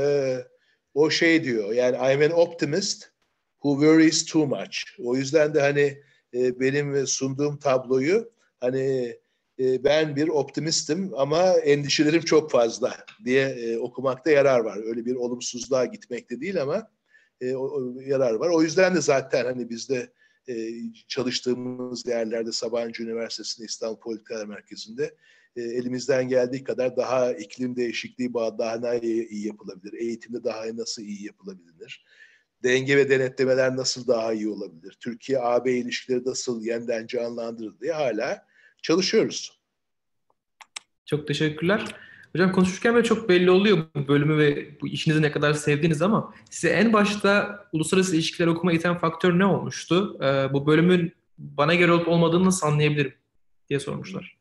o 0.94 1.10
şey 1.10 1.44
diyor 1.44 1.72
yani 1.72 1.96
I'm 1.96 2.22
an 2.22 2.40
optimist 2.40 3.12
who 3.62 3.74
worries 3.74 4.26
too 4.26 4.48
much. 4.48 4.78
O 5.00 5.16
yüzden 5.16 5.54
de 5.54 5.62
hani 5.62 6.02
e, 6.34 6.60
benim 6.60 7.08
sunduğum 7.08 7.58
tabloyu 7.58 8.32
hani 8.60 9.18
e, 9.60 9.84
ben 9.84 10.16
bir 10.16 10.28
optimistim 10.28 11.12
ama 11.16 11.54
endişelerim 11.54 12.22
çok 12.22 12.52
fazla 12.52 12.96
diye 13.26 13.48
e, 13.48 13.78
okumakta 13.78 14.32
yarar 14.32 14.60
var. 14.60 14.78
Öyle 14.86 15.06
bir 15.06 15.16
olumsuzluğa 15.16 15.86
gitmekte 15.86 16.42
değil 16.42 16.62
ama 16.62 16.92
e, 17.42 17.56
o, 17.56 17.94
yarar 18.02 18.34
var. 18.34 18.50
O 18.50 18.62
yüzden 18.62 18.96
de 18.96 19.02
zaten 19.02 19.46
hani 19.46 19.70
bizde 19.70 20.14
e, 20.50 20.72
çalıştığımız 21.08 22.06
yerlerde 22.06 22.52
Sabancı 22.52 23.04
Üniversitesi'nde 23.04 23.66
İstanbul 23.66 24.00
Politikalar 24.00 24.46
Merkezi'nde 24.46 25.16
e, 25.56 25.62
elimizden 25.62 26.28
geldiği 26.28 26.64
kadar 26.64 26.98
daha 26.98 27.34
iklim 27.34 27.76
değişikliği 27.76 28.34
daha 28.34 28.76
ne 28.76 29.00
iyi 29.00 29.48
yapılabilir, 29.48 29.94
eğitimde 29.94 30.44
daha 30.44 30.78
nasıl 30.78 31.02
iyi 31.02 31.26
yapılabilir, 31.26 32.06
denge 32.64 32.98
ve 32.98 33.10
denetlemeler 33.10 33.76
nasıl 33.76 34.08
daha 34.08 34.34
iyi 34.34 34.50
olabilir, 34.50 34.98
Türkiye-AB 35.00 35.72
ilişkileri 35.72 36.26
nasıl 36.26 36.64
yeniden 36.64 37.08
canlandırır 37.08 37.80
diye 37.80 37.94
hala 37.94 38.46
çalışıyoruz. 38.82 39.60
Çok 41.06 41.28
teşekkürler. 41.28 41.96
Hocam 42.32 42.52
konuşurken 42.52 42.94
böyle 42.94 43.08
çok 43.08 43.30
belli 43.30 43.52
oluyor 43.52 43.78
bu 43.96 44.08
bölümü 44.08 44.38
ve 44.38 44.80
bu 44.82 44.88
işinizi 44.88 45.22
ne 45.22 45.32
kadar 45.32 45.54
sevdiğiniz 45.54 46.02
ama 46.02 46.34
size 46.50 46.70
en 46.70 46.94
başta 46.94 47.60
uluslararası 47.74 48.16
ilişkiler 48.16 48.48
okuma 48.48 48.74
iten 48.74 48.98
faktör 48.98 49.40
ne 49.40 49.46
olmuştu? 49.46 50.18
Ee, 50.24 50.54
bu 50.54 50.68
bölümün 50.68 51.14
bana 51.38 51.76
göre 51.76 51.92
olup 51.92 52.08
olmadığını 52.08 52.46
nasıl 52.46 52.68
anlayabilirim 52.68 53.14
diye 53.70 53.80
sormuşlar. 53.80 54.40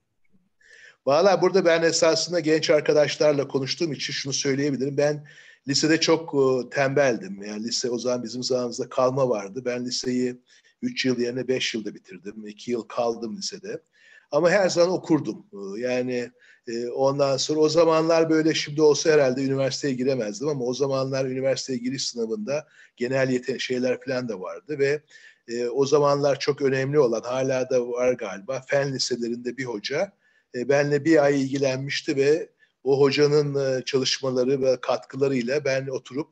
Valla 1.07 1.43
burada 1.43 1.65
ben 1.65 1.83
esasında 1.83 2.41
genç 2.41 2.71
arkadaşlarla 2.71 3.49
konuştuğum 3.49 3.93
için 3.93 4.13
şunu 4.13 4.33
söyleyebilirim. 4.33 4.97
Ben 4.97 5.27
lisede 5.69 6.01
çok 6.01 6.35
e, 6.35 6.71
tembeldim. 6.71 7.43
Yani 7.43 7.65
lise 7.65 7.91
o 7.91 7.99
zaman 7.99 8.23
bizim 8.23 8.43
zamanımızda 8.43 8.89
kalma 8.89 9.29
vardı. 9.29 9.63
Ben 9.65 9.85
liseyi 9.85 10.41
3 10.83 11.05
yıl 11.05 11.19
yerine 11.19 11.49
5 11.49 11.75
yılda 11.75 11.95
bitirdim. 11.95 12.47
2 12.47 12.71
yıl 12.71 12.83
kaldım 12.83 13.37
lisede. 13.37 13.83
Ama 14.31 14.51
her 14.51 14.69
zaman 14.69 14.91
okurdum. 14.91 15.47
E, 15.53 15.81
yani 15.81 16.31
e, 16.67 16.89
ondan 16.89 17.37
sonra 17.37 17.61
o 17.61 17.69
zamanlar 17.69 18.31
böyle 18.31 18.55
şimdi 18.55 18.83
olsa 18.83 19.11
herhalde 19.11 19.45
üniversiteye 19.45 19.95
giremezdim 19.95 20.49
ama 20.49 20.65
o 20.65 20.75
zamanlar 20.75 21.25
üniversiteye 21.25 21.79
giriş 21.79 22.09
sınavında 22.09 22.67
genel 22.97 23.31
yete 23.31 23.59
şeyler 23.59 24.01
falan 24.01 24.29
da 24.29 24.41
vardı 24.41 24.79
ve 24.79 25.03
o 25.75 25.87
zamanlar 25.87 26.39
çok 26.39 26.63
önemli 26.63 26.99
olan 26.99 27.23
hala 27.23 27.71
da 27.71 27.89
var 27.89 28.13
galiba 28.13 28.61
fen 28.67 28.95
liselerinde 28.95 29.57
bir 29.57 29.65
hoca 29.65 30.13
e, 30.55 30.69
benle 30.69 31.05
bir 31.05 31.25
ay 31.25 31.43
ilgilenmişti 31.43 32.17
ve 32.17 32.51
o 32.85 33.01
hocanın 33.01 33.79
e, 33.79 33.85
çalışmaları 33.85 34.63
ve 34.63 34.81
katkılarıyla 34.81 35.65
ben 35.65 35.87
oturup 35.87 36.29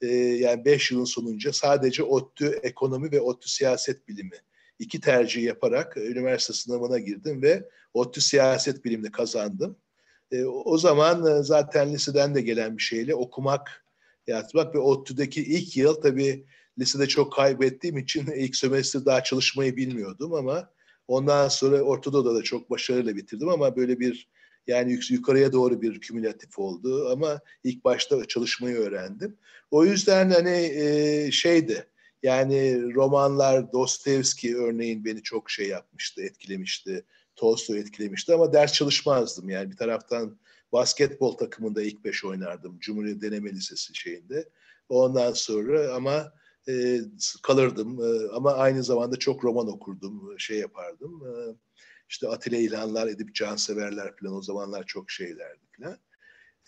e, 0.00 0.06
yani 0.16 0.64
beş 0.64 0.90
yılın 0.90 1.04
sonunca 1.04 1.52
sadece 1.52 2.02
ODTÜ 2.02 2.60
ekonomi 2.62 3.12
ve 3.12 3.20
ODTÜ 3.20 3.50
siyaset 3.50 4.08
bilimi 4.08 4.36
iki 4.78 5.00
tercih 5.00 5.42
yaparak 5.42 5.96
üniversite 5.96 6.52
sınavına 6.52 6.98
girdim 6.98 7.42
ve 7.42 7.68
ODTÜ 7.94 8.20
siyaset 8.20 8.84
bilimini 8.84 9.10
kazandım. 9.10 9.76
O 10.64 10.78
zaman 10.78 11.42
zaten 11.42 11.94
liseden 11.94 12.34
de 12.34 12.40
gelen 12.40 12.76
bir 12.76 12.82
şeyle 12.82 13.14
okumak, 13.14 13.84
yazmak 14.26 14.74
ve 14.74 14.78
ODTÜ'deki 14.78 15.42
ilk 15.44 15.76
yıl 15.76 15.94
tabii 15.94 16.46
lisede 16.78 17.06
çok 17.06 17.32
kaybettiğim 17.32 17.98
için 17.98 18.26
ilk 18.36 18.56
sömestr 18.56 19.04
daha 19.04 19.22
çalışmayı 19.22 19.76
bilmiyordum 19.76 20.34
ama 20.34 20.74
Ondan 21.08 21.48
sonra 21.48 21.82
Ortadoğu'da 21.82 22.34
da 22.34 22.42
çok 22.42 22.70
başarıyla 22.70 23.16
bitirdim 23.16 23.48
ama 23.48 23.76
böyle 23.76 24.00
bir 24.00 24.28
yani 24.66 24.98
yukarıya 25.10 25.52
doğru 25.52 25.82
bir 25.82 26.00
kümülatif 26.00 26.58
oldu 26.58 27.08
ama 27.12 27.40
ilk 27.64 27.84
başta 27.84 28.24
çalışmayı 28.24 28.76
öğrendim. 28.76 29.36
O 29.70 29.84
yüzden 29.84 30.30
hani 30.30 30.70
e, 30.74 31.28
şeydi 31.32 31.86
yani 32.24 32.94
romanlar 32.94 33.72
Dostoyevski 33.72 34.56
örneğin 34.56 35.04
beni 35.04 35.22
çok 35.22 35.50
şey 35.50 35.68
yapmıştı, 35.68 36.22
etkilemişti. 36.22 37.04
Tolstoy 37.36 37.78
etkilemişti 37.78 38.34
ama 38.34 38.52
ders 38.52 38.72
çalışmazdım. 38.72 39.48
Yani 39.48 39.70
bir 39.70 39.76
taraftan 39.76 40.38
basketbol 40.72 41.36
takımında 41.36 41.82
ilk 41.82 42.04
beş 42.04 42.24
oynardım. 42.24 42.78
Cumhuriyet 42.78 43.22
Deneme 43.22 43.50
Lisesi 43.52 43.94
şeyinde. 43.94 44.48
Ondan 44.88 45.32
sonra 45.32 45.94
ama 45.94 46.32
e, 46.68 47.00
kalırdım 47.42 48.00
e, 48.04 48.28
ama 48.32 48.52
aynı 48.52 48.84
zamanda 48.84 49.16
çok 49.16 49.44
roman 49.44 49.68
okurdum, 49.68 50.34
şey 50.38 50.58
yapardım. 50.58 51.22
E, 51.26 51.32
işte 52.08 52.28
Atilla 52.28 52.58
İlhanlar, 52.58 53.06
Edip 53.06 53.34
Canseverler 53.34 54.16
falan 54.16 54.34
o 54.34 54.42
zamanlar 54.42 54.84
çok 54.86 55.10
şeylerdi 55.10 55.62
falan. 55.78 55.98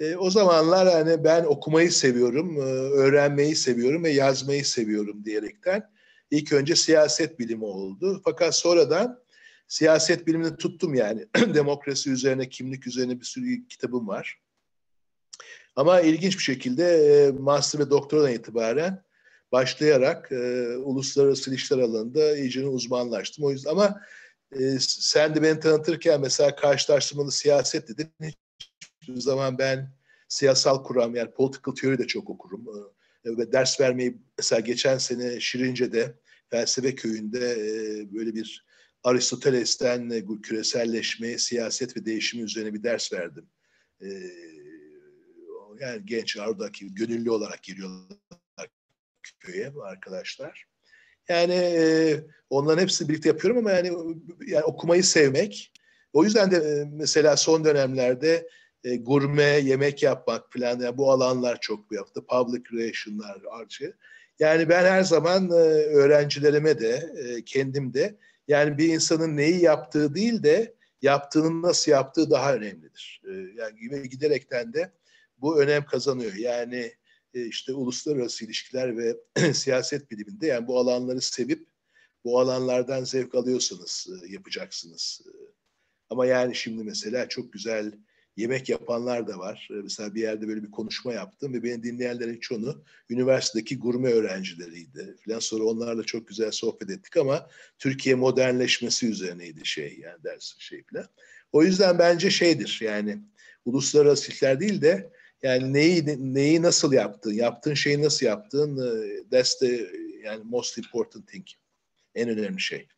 E, 0.01 0.17
o 0.17 0.31
zamanlar 0.31 0.89
hani 0.89 1.25
ben 1.25 1.45
okumayı 1.45 1.93
seviyorum, 1.93 2.57
e, 2.57 2.63
öğrenmeyi 2.71 3.57
seviyorum 3.57 4.05
ve 4.05 4.11
yazmayı 4.11 4.65
seviyorum 4.65 5.25
diyerekten 5.25 5.91
ilk 6.31 6.53
önce 6.53 6.77
siyaset 6.77 7.39
bilimi 7.39 7.65
oldu. 7.65 8.21
Fakat 8.25 8.57
sonradan 8.57 9.19
siyaset 9.69 10.27
bilimini 10.27 10.57
tuttum 10.57 10.95
yani. 10.95 11.27
Demokrasi 11.55 12.11
üzerine, 12.11 12.49
kimlik 12.49 12.87
üzerine 12.87 13.21
bir 13.21 13.25
sürü 13.25 13.69
kitabım 13.69 14.09
var. 14.09 14.41
Ama 15.77 16.01
ilginç 16.01 16.39
bir 16.39 16.43
şekilde 16.43 16.85
e, 16.85 17.31
master 17.31 17.81
ve 17.81 17.91
doktoradan 17.91 18.33
itibaren 18.33 19.03
başlayarak 19.53 20.33
e, 20.33 20.77
uluslararası 20.77 21.51
ilişkiler 21.51 21.79
alanında 21.83 22.37
iyice 22.37 22.67
uzmanlaştım. 22.67 23.45
O 23.45 23.51
yüzden 23.51 23.71
ama 23.71 24.01
e, 24.53 24.79
sen 24.81 25.35
de 25.35 25.43
beni 25.43 25.61
tanıtırken 25.61 26.21
mesela 26.21 26.57
karşılaştırmalı 26.57 27.33
siyaset 27.33 27.89
dedin. 27.89 28.13
Hiçbir 29.09 29.21
zaman 29.21 29.59
ben 29.59 29.93
siyasal 30.29 30.85
kuram 30.85 31.15
yani 31.15 31.31
political 31.31 31.75
theory 31.75 31.99
de 31.99 32.07
çok 32.07 32.31
okurum. 32.31 32.67
E, 33.25 33.37
ve 33.37 33.53
ders 33.53 33.81
vermeyi 33.81 34.19
mesela 34.39 34.61
geçen 34.61 34.99
sene 34.99 35.41
Şirince'de 35.41 36.15
felsefe 36.51 36.95
köyünde 36.95 37.53
e, 37.53 37.69
böyle 38.15 38.35
bir 38.35 38.67
Aristoteles'ten 39.03 40.11
e, 40.11 40.41
küreselleşmeye, 40.43 41.39
siyaset 41.39 41.97
ve 41.97 42.05
değişimi 42.05 42.43
üzerine 42.43 42.75
bir 42.75 42.83
ders 42.83 43.13
verdim. 43.13 43.49
E, 44.03 44.07
yani 45.81 46.03
genç 46.05 46.37
oradaki 46.37 46.95
gönüllü 46.95 47.31
olarak 47.31 47.63
geliyorlar 47.63 48.19
köye 49.41 49.73
arkadaşlar. 49.83 50.67
Yani 51.29 51.55
e, 51.55 52.21
onların 52.51 52.83
hepsini 52.83 53.09
birlikte 53.09 53.29
yapıyorum 53.29 53.59
ama 53.59 53.71
yani 53.71 53.93
yani 54.47 54.65
okumayı 54.65 55.05
sevmek. 55.05 55.73
O 56.13 56.25
yüzden 56.25 56.51
de 56.51 56.57
e, 56.57 56.85
mesela 56.93 57.37
son 57.37 57.65
dönemlerde 57.65 58.49
e, 58.87 58.97
gurme, 58.97 59.43
yemek 59.43 60.03
yapmak 60.03 60.53
falan 60.53 60.81
yani 60.81 60.99
bu 60.99 61.13
alanlar 61.13 61.61
çok 61.61 61.91
bu 61.91 61.95
yaptı. 61.95 62.25
Public 62.27 62.63
relation'lar 62.73 63.43
artı. 63.51 63.97
Yani 64.39 64.69
ben 64.69 64.85
her 64.85 65.03
zaman 65.03 65.51
e, 65.51 65.55
öğrencilerime 65.55 66.81
de 66.81 67.13
e, 67.17 67.45
kendim 67.45 67.95
de 67.95 68.17
yani 68.49 68.79
bir 68.79 68.89
insanın 68.89 69.37
neyi 69.37 69.63
yaptığı 69.63 70.15
değil 70.15 70.43
de 70.43 70.75
yaptığının 71.03 71.63
nasıl 71.63 71.93
yaptığı 71.93 72.31
daha 72.31 72.55
önemlidir. 72.55 73.23
E, 73.25 73.33
yani 73.33 74.09
giderekten 74.09 74.73
de 74.73 74.93
bu 75.39 75.63
önem 75.63 75.85
kazanıyor. 75.85 76.35
Yani 76.35 76.93
e, 77.35 77.47
işte 77.47 77.73
uluslararası 77.73 78.45
ilişkiler 78.45 78.99
ve 78.99 79.17
siyaset 79.55 80.11
biliminde 80.11 80.47
yani 80.47 80.67
bu 80.67 80.79
alanları 80.79 81.21
sevip 81.21 81.69
bu 82.25 82.41
alanlardan 82.41 83.05
zevk 83.05 83.35
alıyorsanız 83.35 84.09
e, 84.23 84.33
yapacaksınız. 84.33 85.21
E, 85.27 85.31
ama 86.11 86.27
yani 86.27 86.55
şimdi 86.55 86.85
mesela 86.85 87.29
çok 87.29 87.53
güzel 87.53 87.93
yemek 88.37 88.69
yapanlar 88.69 89.29
da 89.29 89.39
var. 89.39 89.69
Mesela 89.83 90.15
bir 90.15 90.21
yerde 90.21 90.49
böyle 90.49 90.63
bir 90.63 90.71
konuşma 90.71 91.13
yaptım 91.13 91.55
ve 91.55 91.63
beni 91.63 91.83
dinleyenlerin 91.83 92.41
çoğunu 92.41 92.85
üniversitedeki 93.11 93.79
gurme 93.79 94.11
öğrencileriydi. 94.11 95.17
Falan 95.25 95.39
sonra 95.39 95.65
onlarla 95.65 96.03
çok 96.03 96.29
güzel 96.29 96.51
sohbet 96.51 96.91
ettik 96.91 97.17
ama 97.17 97.49
Türkiye 97.79 98.15
modernleşmesi 98.15 99.09
üzerineydi 99.09 99.67
şey 99.67 99.99
yani 100.03 100.25
ders 100.25 100.59
şey 100.59 100.83
falan. 100.83 101.07
O 101.53 101.63
yüzden 101.63 101.99
bence 101.99 102.31
şeydir 102.31 102.79
yani 102.83 103.19
uluslararası 103.65 104.27
ilişkiler 104.27 104.61
değil 104.61 104.83
de 104.83 105.11
yani 105.43 105.73
neyi 105.73 106.35
neyi 106.35 106.63
nasıl 106.63 106.93
yaptın, 106.93 107.33
yaptığın 107.33 107.75
şeyi 107.75 108.03
nasıl 108.03 108.27
yaptın, 108.27 108.79
e, 108.79 109.31
that's 109.31 109.59
the 109.59 109.91
yani 110.25 110.45
most 110.45 110.79
important 110.79 111.29
thing. 111.29 111.47
En 112.15 112.29
önemli 112.29 112.61
şey. 112.61 112.89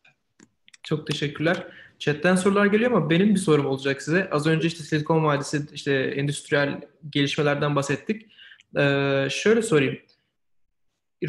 Çok 0.83 1.07
teşekkürler. 1.07 1.67
Chat'ten 1.99 2.35
sorular 2.35 2.65
geliyor 2.65 2.91
ama 2.91 3.09
benim 3.09 3.35
bir 3.35 3.39
sorum 3.39 3.65
olacak 3.65 4.01
size. 4.01 4.29
Az 4.29 4.47
önce 4.47 4.67
işte 4.67 4.83
Silikon 4.83 5.23
Vadisi, 5.23 5.61
işte 5.73 5.93
endüstriyel 5.93 6.81
gelişmelerden 7.09 7.75
bahsettik. 7.75 8.25
Ee, 8.77 9.27
şöyle 9.31 9.61
sorayım. 9.61 9.97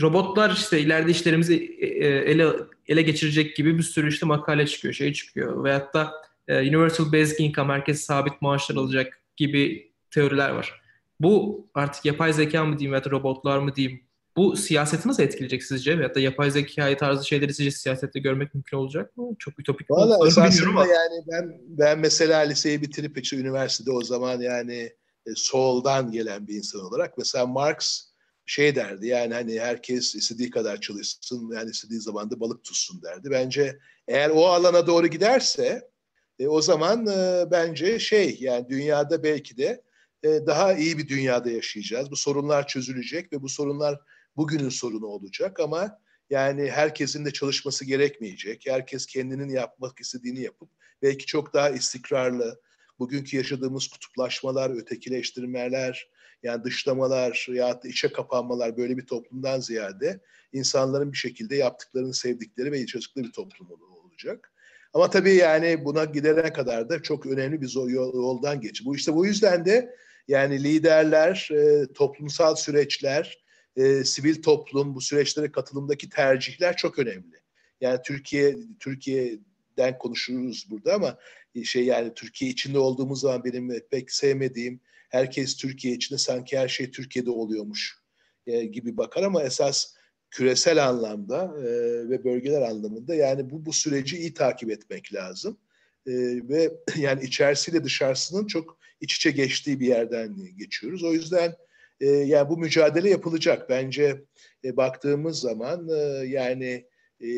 Robotlar 0.01 0.51
işte 0.51 0.81
ileride 0.81 1.11
işlerimizi 1.11 1.77
e, 1.81 1.87
e, 1.87 2.07
ele 2.07 2.47
ele 2.89 3.03
geçirecek 3.03 3.57
gibi 3.57 3.79
bir 3.79 3.83
sürü 3.83 4.09
işte 4.09 4.27
makale 4.27 4.67
çıkıyor, 4.67 4.95
şey 4.95 5.13
çıkıyor. 5.13 5.65
Veyahut 5.65 5.95
da 5.95 6.13
Universal 6.49 7.13
Basic 7.13 7.45
Income, 7.45 7.73
herkes 7.73 8.01
sabit 8.01 8.43
maaşlar 8.43 8.77
alacak 8.77 9.21
gibi 9.37 9.93
teoriler 10.11 10.51
var. 10.51 10.81
Bu 11.21 11.67
artık 11.75 12.05
yapay 12.05 12.33
zeka 12.33 12.65
mı 12.65 12.79
diyeyim 12.79 12.95
ya 12.95 13.11
robotlar 13.11 13.59
mı 13.59 13.75
diyeyim 13.75 14.01
bu 14.37 14.57
siyaseti 14.57 15.09
nasıl 15.09 15.23
etkileyecek 15.23 15.63
sizce? 15.65 15.99
Veyahut 15.99 16.17
da 16.17 16.21
yapay 16.21 16.51
zekayı 16.51 16.97
tarzı 16.97 17.27
şeyleri 17.27 17.55
sizce 17.55 17.71
siyasette 17.71 18.21
görmek 18.21 18.55
mümkün 18.55 18.77
olacak 18.77 19.17
mı? 19.17 19.37
Çok 19.39 19.61
ütopik 19.61 19.91
Valla 19.91 20.27
esasında 20.27 20.87
yani 20.87 21.25
ben, 21.33 21.61
ben 21.69 21.99
mesela 21.99 22.39
liseyi 22.39 22.83
bitirip 22.83 23.19
işte 23.19 23.37
üniversitede 23.37 23.91
o 23.93 24.03
zaman 24.03 24.41
yani 24.41 24.93
e, 25.27 25.31
soldan 25.35 26.13
gelen 26.13 26.47
bir 26.47 26.55
insan 26.55 26.81
olarak 26.81 27.19
mesela 27.19 27.47
Marx 27.47 28.11
şey 28.47 28.75
derdi 28.75 29.07
yani 29.07 29.35
hani 29.35 29.61
herkes 29.61 30.15
istediği 30.15 30.51
kadar 30.51 30.81
çalışsın 30.81 31.51
yani 31.55 31.71
istediği 31.71 32.01
zaman 32.01 32.31
da 32.31 32.41
balık 32.41 32.65
tutsun 32.65 33.03
derdi. 33.03 33.31
Bence 33.31 33.79
eğer 34.09 34.31
o 34.31 34.47
alana 34.47 34.87
doğru 34.87 35.07
giderse 35.07 35.91
e, 36.39 36.49
o 36.49 36.63
zaman 36.63 37.07
e, 37.07 37.51
bence 37.51 37.99
şey 37.99 38.37
yani 38.41 38.69
dünyada 38.69 39.23
belki 39.23 39.57
de 39.57 39.83
e, 40.23 40.47
daha 40.47 40.75
iyi 40.75 40.99
bir 40.99 41.09
dünyada 41.09 41.51
yaşayacağız. 41.51 42.11
Bu 42.11 42.17
sorunlar 42.17 42.67
çözülecek 42.67 43.33
ve 43.33 43.43
bu 43.43 43.49
sorunlar 43.49 44.01
bugünün 44.41 44.69
sorunu 44.69 45.07
olacak 45.07 45.61
ama 45.61 45.99
yani 46.31 46.71
herkesin 46.71 47.25
de 47.25 47.33
çalışması 47.33 47.85
gerekmeyecek. 47.85 48.65
Herkes 48.67 49.07
kendinin 49.07 49.49
yapmak 49.49 50.01
istediğini 50.01 50.41
yapıp 50.41 50.69
belki 51.03 51.27
çok 51.27 51.55
daha 51.55 51.71
istikrarlı, 51.71 52.61
bugünkü 52.99 53.37
yaşadığımız 53.37 53.89
kutuplaşmalar, 53.89 54.71
ötekileştirmeler, 54.71 56.09
yani 56.43 56.65
dışlamalar 56.65 57.47
ya 57.53 57.83
da 57.83 57.89
içe 57.89 58.13
kapanmalar 58.13 58.77
böyle 58.77 58.97
bir 58.97 59.07
toplumdan 59.07 59.61
ziyade 59.61 60.21
insanların 60.53 61.13
bir 61.13 61.19
şekilde 61.19 61.57
yaptıklarını 61.57 62.15
sevdikleri 62.15 62.73
ve 62.73 62.87
çalıştıkları 62.87 63.27
bir 63.27 63.33
toplum 63.33 63.69
olacak. 64.05 64.53
Ama 64.95 65.11
tabii 65.11 65.35
yani 65.35 65.85
buna 65.85 66.05
gidene 66.05 66.53
kadar 66.53 66.89
da 66.89 67.03
çok 67.03 67.27
önemli 67.27 67.61
bir 67.63 67.91
yoldan 67.91 68.61
geç. 68.61 68.85
Bu 68.85 68.97
işte 68.97 69.15
bu 69.15 69.27
yüzden 69.27 69.65
de 69.65 69.97
yani 70.29 70.65
liderler, 70.65 71.49
e, 71.53 71.93
toplumsal 71.93 72.55
süreçler, 72.55 73.41
e, 73.77 74.05
sivil 74.05 74.43
toplum 74.43 74.95
bu 74.95 75.01
süreçlere 75.01 75.53
katılımdaki 75.53 76.09
tercihler 76.09 76.77
çok 76.77 76.99
önemli. 76.99 77.41
Yani 77.81 77.99
Türkiye 78.05 78.57
Türkiye'den 78.81 79.99
konuşuruz 79.99 80.67
burada 80.71 80.95
ama 80.95 81.19
şey 81.65 81.85
yani 81.85 82.15
Türkiye 82.15 82.51
içinde 82.51 82.79
olduğumuz 82.79 83.21
zaman 83.21 83.45
benim 83.45 83.81
pek 83.91 84.13
sevmediğim 84.13 84.81
herkes 85.09 85.57
Türkiye 85.57 85.95
içinde 85.95 86.19
sanki 86.19 86.59
her 86.59 86.69
şey 86.69 86.91
Türkiye'de 86.91 87.31
oluyormuş 87.31 87.99
e, 88.47 88.65
gibi 88.65 88.97
bakar 88.97 89.23
ama 89.23 89.43
esas 89.43 89.95
küresel 90.31 90.89
anlamda 90.89 91.55
e, 91.59 91.65
ve 92.11 92.25
bölgeler 92.25 92.63
anlamında 92.63 93.15
yani 93.15 93.51
bu 93.51 93.67
bu 93.67 93.73
süreci 93.73 94.19
iyi 94.19 94.35
takip 94.35 94.71
etmek 94.71 95.15
lazım. 95.15 95.59
E, 96.07 96.13
ve 96.49 96.73
yani 96.97 97.25
içerisiyle 97.25 97.85
dışarısının 97.85 98.47
çok 98.47 98.79
iç 99.01 99.17
içe 99.17 99.31
geçtiği 99.31 99.81
bir 99.81 99.87
yerden 99.87 100.37
geçiyoruz. 100.57 101.05
O 101.05 101.13
yüzden 101.13 101.57
e, 102.01 102.07
yani 102.07 102.49
bu 102.49 102.59
mücadele 102.59 103.11
yapılacak. 103.11 103.71
Bence 103.71 104.25
e, 104.65 104.77
baktığımız 104.77 105.41
zaman 105.41 105.89
e, 105.89 106.27
yani 106.27 106.87
e, 107.21 107.29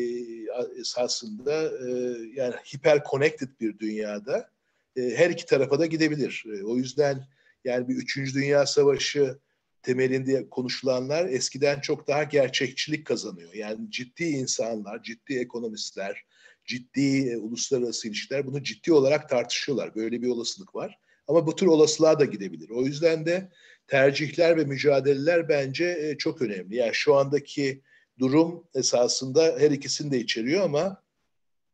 esasında 0.79 1.63
e, 1.63 1.89
yani 2.33 2.55
hiper 2.73 3.03
connected 3.11 3.49
bir 3.59 3.79
dünyada 3.79 4.49
e, 4.95 5.01
her 5.01 5.29
iki 5.29 5.45
tarafa 5.45 5.79
da 5.79 5.85
gidebilir. 5.85 6.43
E, 6.47 6.63
o 6.63 6.77
yüzden 6.77 7.27
yani 7.65 7.87
bir 7.87 7.95
üçüncü 7.95 8.33
dünya 8.33 8.65
savaşı 8.65 9.39
temelinde 9.81 10.49
konuşulanlar 10.49 11.25
eskiden 11.25 11.79
çok 11.79 12.07
daha 12.07 12.23
gerçekçilik 12.23 13.07
kazanıyor. 13.07 13.53
Yani 13.53 13.91
ciddi 13.91 14.23
insanlar, 14.23 15.03
ciddi 15.03 15.39
ekonomistler, 15.39 16.23
ciddi 16.65 17.29
e, 17.29 17.37
uluslararası 17.37 18.07
ilişkiler 18.07 18.47
bunu 18.47 18.63
ciddi 18.63 18.93
olarak 18.93 19.29
tartışıyorlar. 19.29 19.95
Böyle 19.95 20.21
bir 20.21 20.27
olasılık 20.27 20.75
var. 20.75 20.99
Ama 21.27 21.47
bu 21.47 21.55
tür 21.55 21.67
olasılığa 21.67 22.19
da 22.19 22.25
gidebilir. 22.25 22.69
O 22.69 22.85
yüzden 22.85 23.25
de 23.25 23.49
tercihler 23.87 24.57
ve 24.57 24.63
mücadeleler 24.63 25.49
bence 25.49 25.97
e, 26.01 26.17
çok 26.17 26.41
önemli. 26.41 26.75
Yani 26.75 26.93
şu 26.93 27.15
andaki 27.15 27.81
durum 28.19 28.63
esasında 28.75 29.55
her 29.59 29.71
ikisini 29.71 30.11
de 30.11 30.19
içeriyor 30.19 30.63
ama 30.63 31.03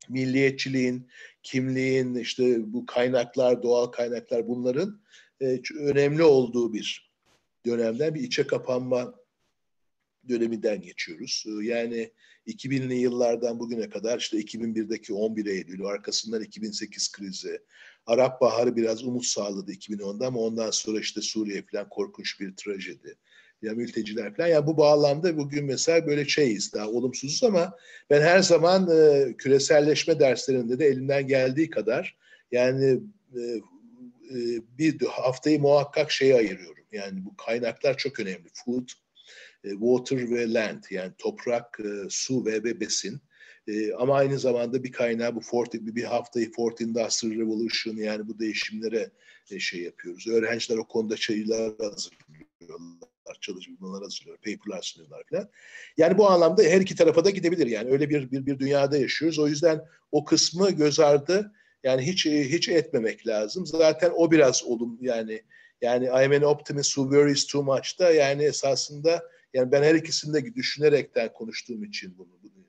milliyetçiliğin, 0.10 1.08
kimliğin, 1.44 2.16
işte 2.16 2.74
bu 2.74 2.86
kaynaklar, 2.86 3.64
doğal 3.64 3.86
kaynaklar 3.86 4.48
bunların 4.48 5.02
e, 5.42 5.60
önemli 5.80 6.24
olduğu 6.24 6.74
bir 6.74 7.12
dönemden 7.66 8.16
bir 8.16 8.22
içe 8.22 8.48
kapanma 8.48 9.16
döneminden 10.30 10.82
geçiyoruz. 10.82 11.44
E, 11.48 11.66
yani 11.66 12.12
2000'li 12.50 12.96
yıllardan 12.96 13.60
bugüne 13.60 13.90
kadar 13.90 14.20
işte 14.20 14.38
2001'deki 14.38 15.14
11 15.14 15.46
Eylül, 15.46 15.86
arkasından 15.86 16.42
2008 16.42 17.12
krizi, 17.12 17.60
Arap 18.06 18.42
Baharı 18.42 18.76
biraz 18.76 19.04
umut 19.04 19.26
sağladı 19.26 19.72
2010'da 19.72 20.28
ama 20.28 20.40
ondan 20.40 20.72
sonra 20.72 21.00
işte 21.00 21.22
Suriye 21.22 21.64
falan 21.72 21.90
korkunç 21.90 22.40
bir 22.40 22.56
trajedi. 22.56 23.16
Ya 23.62 23.74
mülteciler 23.74 24.36
falan. 24.36 24.48
Yani 24.48 24.68
bu 24.68 24.78
bağlamda 24.78 25.38
bugün 25.38 25.66
mesela 25.66 26.08
böyle 26.08 26.26
şeyiz 26.26 26.74
daha 26.74 26.88
olumsuzuz 26.88 27.44
ama 27.44 27.76
ben 28.10 28.22
her 28.22 28.40
zaman 28.40 28.90
e, 28.92 29.34
küreselleşme 29.38 30.20
derslerinde 30.20 30.80
de 30.80 30.86
elimden 30.86 31.28
geldiği 31.28 31.70
kadar 31.70 32.18
yani 32.52 33.00
e, 33.36 33.42
e, 34.30 34.62
bir 34.78 35.06
haftayı 35.06 35.60
muhakkak 35.60 36.12
şeye 36.12 36.36
ayırıyorum. 36.36 36.86
Yani 36.92 37.26
bu 37.26 37.36
kaynaklar 37.36 37.98
çok 37.98 38.20
önemli. 38.20 38.48
Food, 38.54 38.90
e, 39.64 39.70
water 39.70 40.32
ve 40.32 40.54
land 40.54 40.84
yani 40.90 41.12
toprak, 41.18 41.80
e, 41.80 42.10
su 42.10 42.46
ve 42.46 42.80
besin. 42.80 43.22
E, 43.68 43.94
ama 43.94 44.16
aynı 44.16 44.40
zamanda 44.40 44.84
bir 44.84 44.92
kaynağı 44.92 45.36
bu 45.36 45.42
Fort, 45.42 45.74
bir 45.74 46.04
haftayı 46.04 46.52
Fort 46.52 46.82
Industrial 46.82 47.40
Revolution 47.40 47.96
yani 47.96 48.28
bu 48.28 48.40
değişimlere 48.40 49.12
şey 49.60 49.82
yapıyoruz. 49.82 50.28
Öğrenciler 50.28 50.78
o 50.78 50.88
konuda 50.88 51.18
şeyler 51.18 51.72
hazırlıyorlar, 51.80 53.38
çalışmalar 53.42 54.04
hazırlıyorlar, 54.04 54.42
paperlar 54.42 54.82
sunuyorlar 54.82 55.24
falan. 55.30 55.50
Yani 55.98 56.18
bu 56.18 56.30
anlamda 56.30 56.64
her 56.64 56.82
iki 56.82 56.96
tarafa 56.96 57.26
da 57.26 57.30
gidebilir 57.30 57.68
yani 57.68 57.92
öyle 57.92 58.10
bir, 58.10 58.32
bir, 58.32 58.46
bir 58.46 58.60
dünyada 58.60 58.98
yaşıyoruz. 58.98 59.40
O 59.40 59.48
yüzden 59.48 59.82
o 60.12 60.26
kısmı 60.26 60.72
göz 60.72 61.00
ardı 61.00 61.54
yani 61.84 62.02
hiç 62.02 62.26
hiç 62.26 62.70
etmemek 62.70 63.28
lazım. 63.28 63.66
Zaten 63.66 64.12
o 64.16 64.32
biraz 64.32 64.64
olum 64.64 64.98
yani 65.02 65.42
yani 65.82 66.06
I'm 66.06 66.32
an 66.32 66.42
optimist 66.42 66.90
who 66.90 67.04
worries 67.04 67.48
too 67.48 67.64
much 67.64 68.00
da 68.00 68.12
yani 68.12 68.44
esasında 68.44 69.24
yani 69.54 69.72
ben 69.72 69.84
her 69.84 69.96
ikisini 69.96 70.34
de 70.34 70.56
düşünerekten 70.56 71.34
konuştuğum 71.34 71.84
için 71.84 72.18
bunu, 72.18 72.40
bunu 72.44 72.69